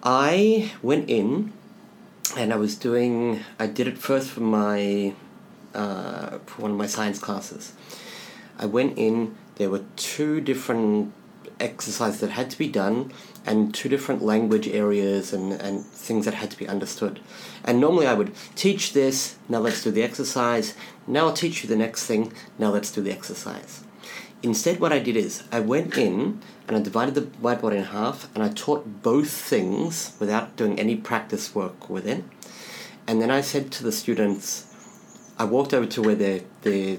I 0.04 0.72
went 0.82 1.10
in, 1.10 1.52
and 2.36 2.52
I 2.52 2.56
was 2.56 2.76
doing. 2.76 3.40
I 3.58 3.66
did 3.66 3.86
it 3.86 3.98
first 3.98 4.30
for 4.30 4.40
my, 4.40 5.14
uh, 5.74 6.38
for 6.46 6.62
one 6.62 6.70
of 6.72 6.76
my 6.76 6.86
science 6.86 7.18
classes. 7.18 7.72
I 8.58 8.66
went 8.66 8.98
in. 8.98 9.36
There 9.56 9.70
were 9.70 9.84
two 9.96 10.40
different 10.40 11.12
exercises 11.60 12.20
that 12.20 12.30
had 12.30 12.50
to 12.50 12.58
be 12.58 12.68
done, 12.68 13.12
and 13.46 13.74
two 13.74 13.88
different 13.88 14.22
language 14.22 14.68
areas 14.68 15.32
and, 15.32 15.52
and 15.52 15.84
things 15.84 16.24
that 16.24 16.34
had 16.34 16.50
to 16.50 16.58
be 16.58 16.68
understood. 16.68 17.20
And 17.64 17.80
normally 17.80 18.06
I 18.06 18.14
would 18.14 18.34
teach 18.54 18.92
this, 18.92 19.36
now 19.48 19.58
let's 19.58 19.82
do 19.82 19.90
the 19.90 20.02
exercise, 20.02 20.74
now 21.06 21.26
I'll 21.26 21.32
teach 21.32 21.62
you 21.62 21.68
the 21.68 21.76
next 21.76 22.06
thing, 22.06 22.32
now 22.58 22.70
let's 22.70 22.90
do 22.90 23.00
the 23.00 23.12
exercise. 23.12 23.84
Instead, 24.42 24.80
what 24.80 24.92
I 24.92 24.98
did 24.98 25.16
is 25.16 25.44
I 25.52 25.60
went 25.60 25.96
in 25.96 26.40
and 26.66 26.76
I 26.76 26.80
divided 26.80 27.14
the 27.14 27.22
whiteboard 27.22 27.74
in 27.76 27.84
half 27.84 28.28
and 28.34 28.42
I 28.42 28.48
taught 28.48 29.02
both 29.02 29.30
things 29.30 30.16
without 30.18 30.56
doing 30.56 30.78
any 30.80 30.96
practice 30.96 31.54
work 31.54 31.88
with 31.88 32.06
it. 32.06 32.24
And 33.06 33.20
then 33.22 33.30
I 33.30 33.40
said 33.40 33.70
to 33.72 33.84
the 33.84 33.92
students, 33.92 34.66
I 35.38 35.44
walked 35.44 35.72
over 35.74 35.86
to 35.86 36.02
where 36.02 36.14
their, 36.14 36.40
their 36.62 36.98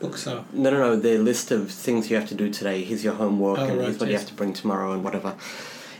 Books 0.00 0.26
are. 0.26 0.44
no, 0.52 0.70
no, 0.70 0.78
no. 0.78 0.96
The 0.96 1.18
list 1.18 1.50
of 1.50 1.70
things 1.70 2.08
you 2.10 2.16
have 2.16 2.28
to 2.28 2.34
do 2.34 2.48
today. 2.50 2.84
Here's 2.84 3.02
your 3.02 3.14
homework, 3.14 3.58
Oh, 3.58 3.64
and 3.64 3.78
right, 3.78 3.84
here's 3.86 3.98
what 3.98 4.08
you 4.08 4.16
have 4.16 4.26
to 4.28 4.34
bring 4.34 4.52
tomorrow, 4.52 4.92
and 4.92 5.02
whatever. 5.02 5.34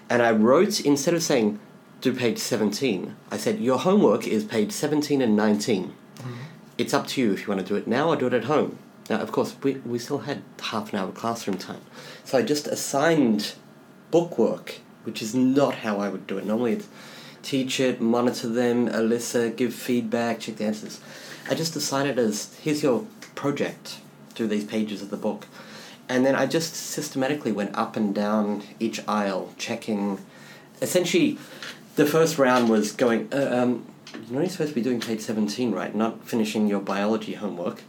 And 0.08 0.22
I 0.22 0.30
wrote 0.30 0.80
instead 0.80 1.14
of 1.14 1.22
saying 1.22 1.58
do 2.00 2.14
page 2.14 2.38
seventeen, 2.38 3.16
I 3.30 3.36
said 3.38 3.58
your 3.58 3.78
homework 3.78 4.26
is 4.26 4.44
page 4.44 4.72
seventeen 4.72 5.20
and 5.22 5.36
19 5.36 5.92
Mm-hmm. 6.18 6.32
It's 6.78 6.94
up 6.94 7.06
to 7.08 7.20
you 7.20 7.32
if 7.32 7.40
you 7.42 7.48
want 7.48 7.60
to 7.60 7.66
do 7.66 7.74
it 7.74 7.86
now 7.88 8.08
or 8.08 8.16
do 8.16 8.26
it 8.28 8.34
at 8.34 8.44
home. 8.44 8.78
Now, 9.10 9.20
of 9.20 9.32
course, 9.32 9.54
we 9.62 9.74
we 9.84 9.98
still 9.98 10.18
had 10.18 10.42
half 10.60 10.92
an 10.92 10.98
hour 10.98 11.12
classroom 11.12 11.58
time, 11.58 11.82
so 12.24 12.38
I 12.38 12.42
just 12.42 12.66
assigned 12.66 13.54
bookwork, 14.10 14.80
which 15.04 15.20
is 15.22 15.34
not 15.34 15.76
how 15.76 15.98
I 15.98 16.08
would 16.08 16.26
do 16.26 16.38
it. 16.38 16.46
Normally, 16.46 16.74
it's 16.74 16.88
teach 17.42 17.80
it, 17.80 18.00
monitor 18.00 18.48
them, 18.48 18.88
Alyssa, 18.88 19.54
give 19.54 19.74
feedback, 19.74 20.40
check 20.40 20.56
the 20.56 20.64
answers. 20.64 21.00
I 21.50 21.54
just 21.54 21.74
decided 21.74 22.18
as 22.18 22.56
here's 22.62 22.82
your 22.82 23.06
project, 23.34 23.98
through 24.34 24.48
these 24.48 24.64
pages 24.64 25.02
of 25.02 25.10
the 25.10 25.16
book. 25.16 25.46
And 26.08 26.26
then 26.26 26.34
I 26.34 26.46
just 26.46 26.74
systematically 26.74 27.52
went 27.52 27.76
up 27.76 27.96
and 27.96 28.14
down 28.14 28.62
each 28.78 29.00
aisle, 29.08 29.54
checking. 29.56 30.18
Essentially, 30.80 31.38
the 31.96 32.06
first 32.06 32.38
round 32.38 32.68
was 32.68 32.92
going, 32.92 33.28
uh, 33.32 33.62
um, 33.62 33.86
you're 34.28 34.36
only 34.36 34.48
supposed 34.48 34.70
to 34.70 34.74
be 34.74 34.82
doing 34.82 35.00
page 35.00 35.20
17, 35.20 35.72
right? 35.72 35.94
Not 35.94 36.26
finishing 36.26 36.66
your 36.66 36.80
biology 36.80 37.34
homework, 37.34 37.82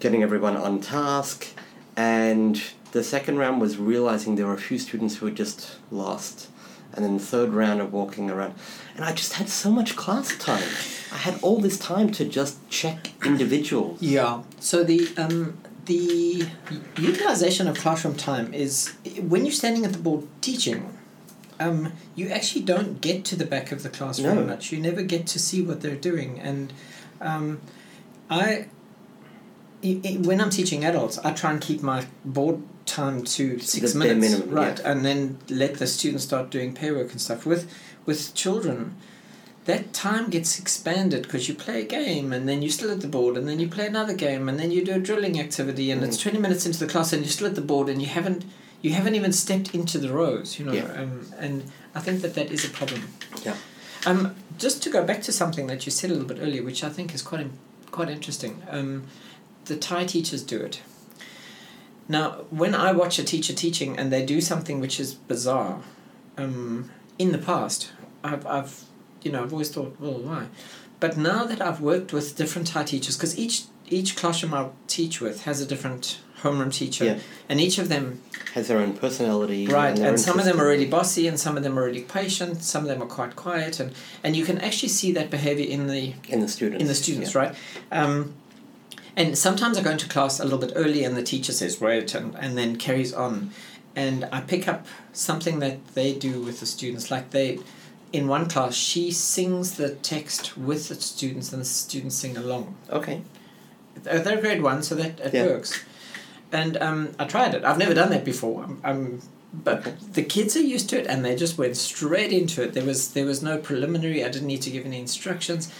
getting 0.00 0.22
everyone 0.22 0.56
on 0.56 0.80
task. 0.80 1.48
And 1.96 2.62
the 2.92 3.02
second 3.02 3.38
round 3.38 3.60
was 3.60 3.78
realizing 3.78 4.36
there 4.36 4.46
were 4.46 4.54
a 4.54 4.58
few 4.58 4.78
students 4.78 5.16
who 5.16 5.26
were 5.26 5.32
just 5.32 5.78
lost. 5.90 6.48
And 6.92 7.04
then 7.04 7.18
the 7.18 7.22
third 7.22 7.50
round 7.50 7.80
of 7.80 7.92
walking 7.92 8.30
around. 8.30 8.54
And 8.94 9.04
I 9.04 9.12
just 9.12 9.34
had 9.34 9.48
so 9.48 9.70
much 9.70 9.96
class 9.96 10.36
time. 10.38 10.62
I 11.12 11.18
had 11.18 11.38
all 11.42 11.58
this 11.60 11.78
time 11.78 12.10
to 12.12 12.24
just 12.24 12.56
check 12.70 13.10
individuals. 13.24 14.00
Yeah. 14.00 14.42
So 14.60 14.82
the 14.84 15.08
um, 15.18 15.58
the 15.84 16.46
utilization 16.98 17.68
of 17.68 17.76
classroom 17.78 18.16
time 18.16 18.52
is 18.54 18.94
when 19.20 19.44
you're 19.44 19.52
standing 19.52 19.84
at 19.84 19.92
the 19.92 19.98
board 19.98 20.26
teaching. 20.40 20.92
Um, 21.58 21.92
you 22.14 22.28
actually 22.28 22.62
don't 22.62 23.00
get 23.00 23.24
to 23.26 23.36
the 23.36 23.46
back 23.46 23.72
of 23.72 23.82
the 23.82 23.88
class 23.88 24.18
very 24.18 24.34
No. 24.34 24.44
much. 24.44 24.72
You 24.72 24.78
never 24.78 25.02
get 25.02 25.26
to 25.28 25.38
see 25.38 25.62
what 25.62 25.80
they're 25.80 25.96
doing, 25.96 26.38
and 26.38 26.70
um, 27.20 27.60
I, 28.28 28.66
i- 29.84 30.00
i- 30.04 30.16
when 30.22 30.40
I'm 30.40 30.50
teaching 30.50 30.84
adults, 30.84 31.18
I 31.24 31.32
try 31.32 31.50
and 31.52 31.60
keep 31.60 31.82
my 31.82 32.06
board 32.24 32.60
time 32.86 33.22
to 33.24 33.58
six 33.58 33.92
The 33.92 33.98
minutes, 33.98 34.20
minimum, 34.20 34.50
right, 34.54 34.78
yeah. 34.78 34.90
and 34.90 35.04
then 35.04 35.38
let 35.48 35.74
the 35.74 35.86
students 35.86 36.24
start 36.24 36.50
doing 36.50 36.72
pair 36.72 36.94
work 36.94 37.10
and 37.12 37.20
stuff. 37.20 37.44
With 37.46 37.66
with 38.06 38.34
children, 38.34 38.94
that 39.64 39.92
time 39.92 40.30
gets 40.30 40.60
expanded 40.60 41.22
because 41.22 41.48
you 41.48 41.54
play 41.54 41.80
a 41.80 41.84
game 41.84 42.32
and 42.32 42.48
then 42.48 42.62
you're 42.62 42.70
still 42.70 42.90
at 42.92 43.00
the 43.00 43.08
board 43.08 43.36
and 43.36 43.48
then 43.48 43.58
you 43.58 43.66
play 43.66 43.86
another 43.88 44.14
game 44.14 44.48
and 44.48 44.60
then 44.60 44.70
you 44.70 44.84
do 44.84 44.92
a 44.92 44.98
drilling 45.00 45.40
activity 45.40 45.90
and 45.90 46.00
Mm. 46.00 46.06
it's 46.06 46.16
20 46.18 46.38
minutes 46.38 46.64
into 46.66 46.78
the 46.78 46.86
class 46.86 47.12
and 47.12 47.24
you're 47.24 47.32
still 47.32 47.48
at 47.48 47.56
the 47.56 47.60
board 47.72 47.88
and 47.88 48.00
you 48.00 48.06
haven't 48.06 48.44
you 48.80 48.92
haven't 48.92 49.16
even 49.16 49.32
stepped 49.32 49.74
into 49.74 49.98
the 49.98 50.12
rows 50.12 50.56
you 50.60 50.64
know 50.64 50.72
Yeah. 50.72 50.92
um, 51.02 51.26
and 51.40 51.64
i 51.96 52.00
think 52.00 52.22
that 52.22 52.34
that 52.34 52.52
is 52.52 52.64
a 52.64 52.68
problem 52.68 53.02
Yeah. 53.44 53.56
um, 54.06 54.36
just 54.58 54.82
to 54.84 54.90
go 54.90 55.02
back 55.02 55.20
to 55.22 55.32
something 55.32 55.66
that 55.66 55.84
you 55.84 55.90
said 55.90 56.10
a 56.10 56.12
little 56.12 56.28
bit 56.28 56.38
earlier 56.40 56.62
which 56.62 56.84
i 56.84 56.88
think 56.88 57.12
is 57.12 57.22
quite 57.22 57.48
quite 57.90 58.08
interesting 58.08 58.62
um, 58.70 59.02
the 59.66 59.76
thai 59.76 60.04
teachers 60.04 60.42
do 60.42 60.60
it 60.60 60.80
now 62.08 62.44
when 62.50 62.74
i 62.74 62.92
watch 62.92 63.18
a 63.18 63.24
teacher 63.24 63.52
teaching 63.52 63.98
and 63.98 64.12
they 64.12 64.24
do 64.24 64.40
something 64.40 64.80
which 64.80 64.98
is 65.00 65.14
bizarre 65.14 65.80
um, 66.38 66.90
in 67.18 67.32
the 67.32 67.38
past 67.38 67.90
I've, 68.22 68.46
I've 68.46 68.84
you 69.22 69.30
know 69.32 69.42
i've 69.42 69.52
always 69.52 69.70
thought 69.70 69.96
well 70.00 70.18
why 70.18 70.46
but 71.00 71.16
now 71.16 71.44
that 71.44 71.60
i've 71.60 71.80
worked 71.80 72.12
with 72.12 72.36
different 72.36 72.68
thai 72.68 72.84
teachers 72.84 73.16
because 73.16 73.38
each 73.38 73.64
each 73.88 74.16
classroom 74.16 74.54
i 74.54 74.68
teach 74.86 75.20
with 75.20 75.44
has 75.44 75.60
a 75.60 75.66
different 75.66 76.20
homeroom 76.42 76.72
teacher 76.72 77.04
Yeah. 77.04 77.18
and 77.48 77.60
each 77.60 77.78
of 77.78 77.88
them 77.88 78.20
Has 78.54 78.68
their 78.68 78.78
own 78.78 78.92
personality. 78.92 79.66
right 79.66 79.96
their 79.96 80.08
and 80.10 80.20
some 80.20 80.38
of 80.38 80.44
them 80.44 80.60
are 80.60 80.66
really 80.66 80.84
bossy 80.86 81.26
and 81.26 81.40
some 81.40 81.56
of 81.56 81.62
them 81.62 81.78
are 81.78 81.84
really 81.84 82.02
patient 82.02 82.62
some 82.62 82.82
of 82.82 82.88
them 82.88 83.02
are 83.02 83.06
quite 83.06 83.34
quiet 83.36 83.80
and 83.80 83.92
and 84.22 84.36
you 84.36 84.44
can 84.44 84.58
actually 84.58 84.90
see 84.90 85.12
that 85.12 85.30
behavior 85.30 85.66
in 85.66 85.86
the 85.86 86.14
in 86.28 86.40
the 86.40 86.48
students. 86.48 86.82
in 86.82 86.88
the 86.88 86.94
students 86.94 87.34
yeah. 87.34 87.40
right 87.40 87.54
um, 87.90 88.34
and 89.16 89.36
sometimes 89.38 89.78
i 89.78 89.82
go 89.82 89.90
into 89.90 90.08
class 90.08 90.38
a 90.40 90.44
little 90.44 90.58
bit 90.58 90.72
early 90.76 91.04
and 91.04 91.16
the 91.16 91.22
teacher 91.22 91.52
says 91.52 91.80
wait 91.80 92.14
and, 92.14 92.34
and 92.36 92.56
then 92.58 92.76
carries 92.76 93.12
on 93.12 93.50
and 93.94 94.28
i 94.32 94.40
pick 94.40 94.68
up 94.68 94.86
something 95.12 95.58
that 95.60 95.78
they 95.94 96.12
do 96.12 96.40
with 96.40 96.60
the 96.60 96.66
students 96.66 97.10
like 97.10 97.30
they 97.30 97.58
in 98.12 98.28
one 98.28 98.48
class 98.48 98.74
she 98.74 99.10
sings 99.10 99.76
the 99.76 99.94
text 99.96 100.56
with 100.56 100.88
the 100.88 100.94
students 100.94 101.52
and 101.52 101.60
the 101.60 101.66
students 101.66 102.14
sing 102.16 102.36
along 102.36 102.76
Okay. 102.90 103.22
they're 104.02 104.40
grade 104.40 104.62
one, 104.62 104.82
so 104.82 104.94
that 104.94 105.18
it 105.20 105.34
Yeah. 105.34 105.46
works. 105.46 105.80
And 106.52 106.76
um, 106.76 107.12
I 107.18 107.24
tried 107.24 107.54
it. 107.54 107.64
I've 107.64 107.78
never 107.78 107.94
done 107.94 108.10
that 108.10 108.24
before. 108.24 108.62
Um, 108.64 108.80
um, 108.84 109.20
but 109.52 109.78
the 110.14 110.22
kids 110.22 110.54
are 110.56 110.60
used 110.60 110.88
to 110.90 111.00
it, 111.00 111.06
and 111.06 111.24
they 111.24 111.34
just 111.34 111.58
went 111.58 111.76
straight 111.76 112.30
into 112.32 112.62
it. 112.62 112.72
There 112.74 112.84
was 112.84 113.08
there 113.14 113.24
was 113.26 113.42
no 113.42 113.58
preliminary. 113.58 114.24
I 114.24 114.28
didn't 114.28 114.46
need 114.46 114.62
to 114.62 114.70
give 114.70 114.84
any 114.86 115.00
instructions. 115.00 115.72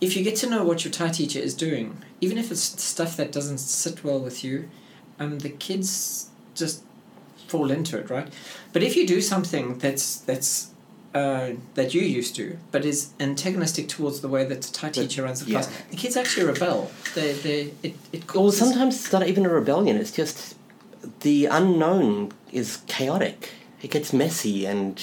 If 0.00 0.16
you 0.16 0.24
get 0.24 0.36
to 0.36 0.48
know 0.48 0.64
what 0.64 0.84
your 0.84 0.92
Thai 0.92 1.08
teacher 1.08 1.38
is 1.38 1.54
doing, 1.54 2.02
even 2.20 2.38
if 2.38 2.50
it's 2.50 2.82
stuff 2.82 3.16
that 3.16 3.32
doesn't 3.32 3.58
sit 3.58 4.04
well 4.04 4.20
with 4.20 4.44
you, 4.44 4.68
um, 5.18 5.38
the 5.40 5.50
kids 5.50 6.28
just 6.54 6.82
fall 7.46 7.70
into 7.70 7.98
it, 7.98 8.10
right? 8.10 8.32
But 8.72 8.82
if 8.82 8.96
you 8.96 9.06
do 9.06 9.20
something 9.20 9.78
that's 9.78 10.16
that's 10.16 10.70
uh, 11.14 11.52
that 11.74 11.94
you're 11.94 12.02
used 12.02 12.34
to, 12.36 12.58
but 12.72 12.84
is 12.84 13.10
antagonistic 13.20 13.88
towards 13.88 14.20
the 14.20 14.28
way 14.28 14.44
that 14.44 14.62
the 14.62 14.72
Thai 14.72 14.90
teacher 14.90 15.22
runs 15.22 15.44
the 15.44 15.52
yeah. 15.52 15.62
class, 15.62 15.82
the 15.90 15.96
kids 15.96 16.16
actually 16.16 16.46
rebel. 16.46 16.90
They, 17.14 17.32
they, 17.34 17.72
it, 17.84 17.94
it 18.12 18.34
Well, 18.34 18.50
sometimes 18.50 18.96
it's 18.96 19.12
not 19.12 19.26
even 19.26 19.46
a 19.46 19.48
rebellion. 19.48 19.96
It's 19.96 20.10
just 20.10 20.56
the 21.20 21.46
unknown 21.46 22.32
is 22.50 22.78
chaotic. 22.88 23.50
It 23.84 23.90
gets 23.90 24.12
messy, 24.12 24.64
and 24.72 24.94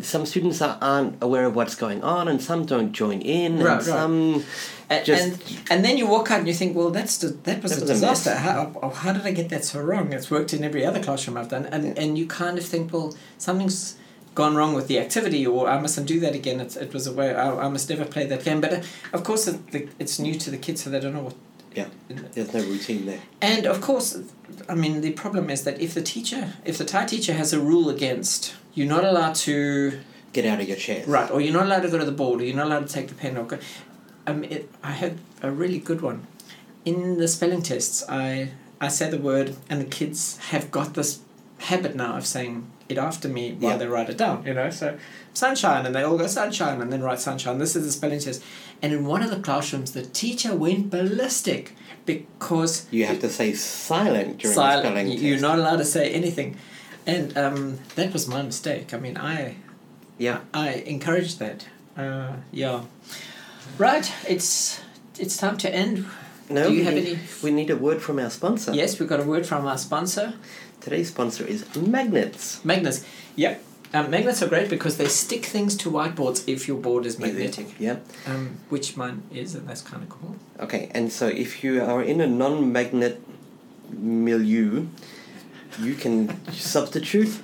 some 0.00 0.24
students 0.26 0.62
are, 0.62 0.78
aren't 0.80 1.22
aware 1.22 1.44
of 1.46 1.54
what's 1.54 1.74
going 1.84 2.02
on, 2.02 2.28
and 2.28 2.40
some 2.40 2.64
don't 2.64 2.92
join 2.92 3.20
in, 3.20 3.52
and 3.56 3.62
Right, 3.62 3.74
right. 3.74 3.82
some 3.84 4.44
and, 4.88 5.04
just- 5.04 5.22
and 5.22 5.60
and 5.70 5.84
then 5.84 5.94
you 5.98 6.06
walk 6.06 6.30
out 6.32 6.38
and 6.38 6.48
you 6.48 6.54
think, 6.54 6.74
well, 6.78 6.90
that's 6.90 7.18
the, 7.18 7.28
that 7.46 7.62
was 7.62 7.72
That 7.72 7.78
a 7.78 7.82
was 7.82 7.90
a 7.90 7.94
disaster. 7.94 8.34
how, 8.34 8.72
oh, 8.82 8.88
how 9.02 9.12
did 9.12 9.24
I 9.30 9.32
get 9.40 9.48
that 9.50 9.64
so 9.64 9.80
wrong? 9.88 10.12
It's 10.14 10.30
worked 10.30 10.52
in 10.54 10.64
every 10.64 10.82
other 10.88 11.00
classroom 11.06 11.36
I've 11.36 11.50
done, 11.56 11.66
and 11.66 11.84
and 12.02 12.10
you 12.18 12.26
kind 12.26 12.56
of 12.60 12.64
think, 12.72 12.84
well, 12.92 13.14
something's 13.38 13.96
gone 14.34 14.54
wrong 14.58 14.72
with 14.78 14.86
the 14.88 14.98
activity, 14.98 15.46
or 15.46 15.68
I 15.68 15.78
mustn't 15.84 16.06
do 16.08 16.18
that 16.20 16.34
again. 16.34 16.58
It's, 16.64 16.76
it 16.84 16.90
was 16.94 17.06
a 17.06 17.12
way 17.12 17.28
I, 17.34 17.66
I 17.66 17.68
must 17.68 17.90
never 17.90 18.06
play 18.14 18.24
that 18.32 18.42
game. 18.46 18.60
But 18.62 18.72
uh, 18.72 18.80
of 19.16 19.20
course, 19.24 19.46
it, 19.50 19.58
the, 19.72 19.80
it's 19.98 20.18
new 20.18 20.34
to 20.44 20.50
the 20.50 20.56
kids, 20.66 20.82
so 20.82 20.88
they 20.90 21.00
don't 21.00 21.12
know 21.18 21.24
what. 21.28 21.34
Yeah. 21.74 21.88
there's 22.08 22.52
no 22.52 22.60
routine 22.60 23.06
there. 23.06 23.20
And 23.40 23.66
of 23.66 23.80
course, 23.80 24.18
I 24.68 24.74
mean, 24.74 25.00
the 25.00 25.12
problem 25.12 25.50
is 25.50 25.64
that 25.64 25.80
if 25.80 25.94
the 25.94 26.02
teacher, 26.02 26.54
if 26.64 26.78
the 26.78 26.84
Thai 26.84 27.06
teacher 27.06 27.32
has 27.32 27.52
a 27.52 27.60
rule 27.60 27.88
against, 27.88 28.54
you're 28.74 28.88
not 28.88 29.04
allowed 29.04 29.34
to 29.36 30.00
Get 30.32 30.46
out 30.46 30.60
of 30.60 30.68
your 30.68 30.78
chair. 30.78 31.04
Right, 31.06 31.30
or 31.30 31.40
you're 31.40 31.52
not 31.52 31.66
allowed 31.66 31.82
to 31.82 31.90
go 31.90 31.98
to 31.98 32.04
the 32.04 32.12
board, 32.12 32.40
or 32.40 32.44
you're 32.44 32.56
not 32.56 32.66
allowed 32.66 32.86
to 32.86 32.92
take 32.92 33.08
the 33.08 33.14
pen. 33.14 33.36
Or 33.36 33.44
go. 33.44 33.58
Um, 34.26 34.44
it, 34.44 34.70
I 34.82 34.92
had 34.92 35.18
a 35.42 35.50
really 35.50 35.78
good 35.78 36.00
one. 36.00 36.26
In 36.84 37.18
the 37.18 37.28
spelling 37.28 37.62
tests, 37.62 38.02
I 38.08 38.52
I 38.80 38.88
say 38.88 39.10
the 39.10 39.18
word, 39.18 39.56
and 39.68 39.80
the 39.80 39.84
kids 39.84 40.38
have 40.50 40.70
got 40.70 40.94
this 40.94 41.20
habit 41.58 41.94
now 41.94 42.16
of 42.16 42.26
saying 42.26 42.70
it 42.92 42.98
after 42.98 43.28
me 43.28 43.52
while 43.58 43.72
Yeah. 43.72 43.78
they 43.78 43.86
write 43.86 44.08
it 44.10 44.16
down. 44.16 44.44
You 44.46 44.54
know, 44.54 44.70
so 44.70 44.96
sunshine, 45.34 45.84
and 45.86 45.94
they 45.94 46.02
all 46.02 46.16
go 46.18 46.26
sunshine, 46.26 46.80
and 46.82 46.92
then 46.92 47.02
write 47.02 47.20
sunshine. 47.20 47.58
This 47.58 47.74
is 47.76 47.84
the 47.84 47.92
spelling 47.92 48.20
test. 48.20 48.42
And 48.82 48.92
in 48.92 49.04
one 49.06 49.22
of 49.22 49.30
the 49.30 49.40
classrooms, 49.40 49.92
the 49.92 50.02
teacher 50.02 50.54
went 50.54 50.90
ballistic 50.90 51.74
because 52.06 52.86
You 52.90 53.06
have 53.06 53.20
to 53.20 53.28
say 53.30 53.52
silent 53.54 54.38
during 54.38 54.54
the 54.54 54.54
silent. 54.54 54.86
spelling 54.86 55.06
y- 55.08 55.12
test. 55.14 55.24
You're 55.24 55.40
not 55.40 55.58
allowed 55.58 55.76
to 55.78 55.84
say 55.84 56.10
anything, 56.10 56.56
and 57.06 57.36
um, 57.38 57.78
that 57.96 58.12
was 58.12 58.26
my 58.28 58.42
mistake. 58.42 58.92
I 58.94 58.98
mean, 58.98 59.16
I 59.16 59.56
Yeah. 60.18 60.38
I 60.54 60.68
encourage 60.86 61.36
that. 61.38 61.66
Uh, 61.96 62.32
yeah. 62.52 62.82
Right, 63.78 64.10
it's 64.28 64.80
it's 65.18 65.36
time 65.36 65.56
to 65.58 65.68
end. 65.74 66.04
No, 66.50 66.68
Do 66.68 66.74
you 66.74 66.84
have 66.84 66.94
need, 66.94 67.06
any? 67.06 67.18
We 67.42 67.50
need 67.50 67.70
a 67.70 67.76
word 67.76 68.02
from 68.02 68.18
our 68.18 68.28
sponsor. 68.30 68.72
Yes, 68.74 68.98
we've 68.98 69.08
got 69.08 69.20
a 69.20 69.24
word 69.24 69.46
from 69.46 69.66
our 69.66 69.78
sponsor, 69.78 70.34
Today's 70.82 71.08
sponsor 71.08 71.44
is 71.46 71.64
magnets. 71.76 72.64
magnets. 72.64 73.04
Yep, 73.36 73.62
um, 73.94 74.10
magnets 74.10 74.42
are 74.42 74.48
great 74.48 74.68
because 74.68 74.96
they 74.96 75.06
stick 75.06 75.44
things 75.46 75.76
to 75.78 75.90
whiteboards 75.90 76.42
if 76.48 76.66
your 76.66 76.76
board 76.78 77.06
is 77.06 77.18
magnetic, 77.18 77.68
Yeah. 77.78 77.96
um, 78.26 78.58
which 78.68 78.96
mine 78.96 79.22
is, 79.32 79.54
and 79.54 79.68
that's 79.68 79.82
kind 79.82 80.02
of 80.02 80.08
cool. 80.08 80.36
Okay, 80.60 80.90
and 80.92 81.12
so 81.12 81.28
if 81.28 81.62
you 81.62 81.82
are 81.82 82.02
in 82.02 82.20
a 82.20 82.26
non-magnet 82.26 83.20
milieu, 83.90 84.86
you 85.80 85.94
can 85.94 86.30
substitute 86.52 87.38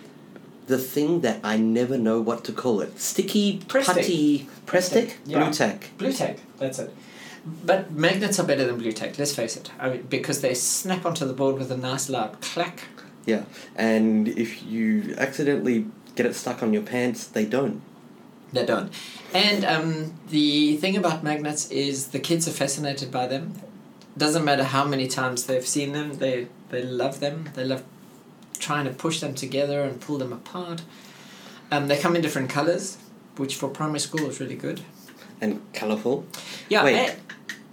the 0.67 0.79
thing 0.79 1.21
that 1.23 1.41
I 1.45 1.57
never 1.57 1.97
know 1.97 2.21
what 2.21 2.45
to 2.45 2.53
call 2.53 2.81
it. 2.81 2.99
Sticky, 3.01 3.61
Press 3.69 3.87
putty, 3.87 4.49
press 4.67 4.87
stick, 4.89 5.17
Yeah. 5.27 5.45
Blu 5.45 5.53
Tack. 5.53 5.91
Blu 5.97 6.13
Tack, 6.13 6.39
that's 6.59 6.79
it. 6.79 6.93
But 7.65 7.93
magnets 7.93 8.39
are 8.39 8.47
better 8.47 8.67
than 8.67 8.77
Blu 8.79 8.93
Tack. 8.93 9.17
Let's 9.19 9.35
face 9.35 9.57
it, 9.57 9.71
I 9.79 9.89
mean, 9.91 10.03
because 10.11 10.41
they 10.43 10.53
snap 10.55 11.07
onto 11.07 11.25
the 11.25 11.33
board 11.33 11.57
with 11.57 11.71
a 11.71 11.77
nice 11.77 12.09
loud 12.11 12.41
clack. 12.43 12.83
Yeah, 13.27 13.45
and 13.77 14.29
if 14.29 14.63
you 14.65 15.15
accidentally 15.19 15.87
get 16.15 16.27
it 16.27 16.35
stuck 16.35 16.63
on 16.63 16.73
your 16.73 16.83
pants, 16.83 17.27
they 17.27 17.45
don't. 17.45 17.83
They 18.53 18.65
don't. 18.65 18.93
And 19.35 19.65
um, 19.65 20.15
the 20.31 20.77
thing 20.79 20.97
about 20.97 21.23
magnets 21.23 21.71
is 21.71 22.09
the 22.09 22.19
kids 22.19 22.49
are 22.49 22.53
fascinated 22.53 23.11
by 23.11 23.27
them. 23.27 23.55
Doesn't 24.17 24.45
matter 24.45 24.65
how 24.65 24.85
many 24.85 25.07
times 25.07 25.47
they've 25.47 25.67
seen 25.67 25.93
them, 25.93 26.15
they, 26.15 26.49
they 26.71 26.83
love 26.83 27.21
them. 27.21 27.51
They 27.55 27.65
love 27.65 27.85
trying 28.59 28.87
to 28.87 28.91
push 28.91 29.21
them 29.21 29.35
together 29.35 29.83
and 29.83 30.01
pull 30.01 30.19
them 30.19 30.33
apart. 30.33 30.83
Um, 31.71 31.89
they 31.89 31.99
come 31.99 32.17
in 32.17 32.23
different 32.23 32.51
colours, 32.51 32.99
which 33.37 33.55
for 33.55 33.69
primary 33.69 34.01
school 34.01 34.29
is 34.29 34.41
really 34.41 34.57
good. 34.57 34.81
And 35.41 35.63
colourful. 35.73 36.27
Yeah, 36.69 36.85
Wait. 36.85 37.17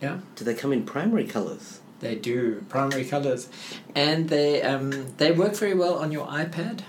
yeah, 0.02 0.20
Do 0.36 0.46
they 0.46 0.54
come 0.54 0.72
in 0.72 0.86
primary 0.86 1.26
colours? 1.26 1.80
They 2.00 2.16
do 2.16 2.64
primary 2.70 3.06
colours, 3.06 3.50
and 3.96 4.30
they 4.30 4.62
um, 4.62 5.14
they 5.18 5.32
work 5.32 5.56
very 5.56 5.74
well 5.74 5.96
on 5.96 6.12
your 6.12 6.28
iPad 6.28 6.82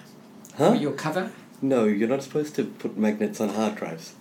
Huh? 0.57 0.71
or 0.71 0.75
your 0.75 0.93
cover. 0.93 1.31
No, 1.63 1.85
you're 1.85 2.09
not 2.09 2.23
supposed 2.23 2.55
to 2.57 2.65
put 2.65 2.97
magnets 2.99 3.41
on 3.41 3.51
hard 3.51 3.77
drives. 3.77 4.15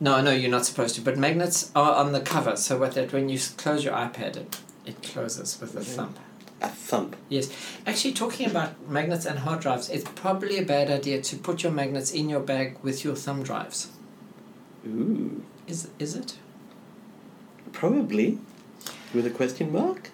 No, 0.00 0.20
no, 0.22 0.30
you're 0.32 0.50
not 0.50 0.64
supposed 0.66 0.94
to. 0.96 1.00
But 1.02 1.18
magnets 1.18 1.70
are 1.76 1.94
on 1.94 2.12
the 2.12 2.20
cover, 2.20 2.56
so 2.56 2.78
what 2.78 2.92
that 2.94 3.12
when 3.12 3.28
you 3.28 3.38
close 3.56 3.84
your 3.84 3.94
iPad, 3.94 4.36
it, 4.36 4.60
it 4.86 5.02
closes 5.02 5.60
with 5.60 5.76
a 5.76 5.80
thumb. 5.84 6.14
A 6.62 6.68
thump. 6.68 7.16
Yes, 7.28 7.50
actually, 7.86 8.12
talking 8.12 8.46
about 8.50 8.88
magnets 8.88 9.24
and 9.26 9.38
hard 9.40 9.60
drives, 9.60 9.88
it's 9.88 10.04
probably 10.14 10.58
a 10.58 10.62
bad 10.64 10.90
idea 10.90 11.20
to 11.22 11.36
put 11.36 11.62
your 11.62 11.72
magnets 11.72 12.10
in 12.12 12.28
your 12.28 12.40
bag 12.40 12.76
with 12.82 13.02
your 13.04 13.14
thumb 13.16 13.42
drives. 13.42 13.88
Ooh. 14.86 15.42
Is 15.66 15.88
is 15.98 16.14
it? 16.14 16.36
Probably. 17.72 18.38
With 19.14 19.26
a 19.26 19.30
question 19.30 19.72
mark? 19.72 20.10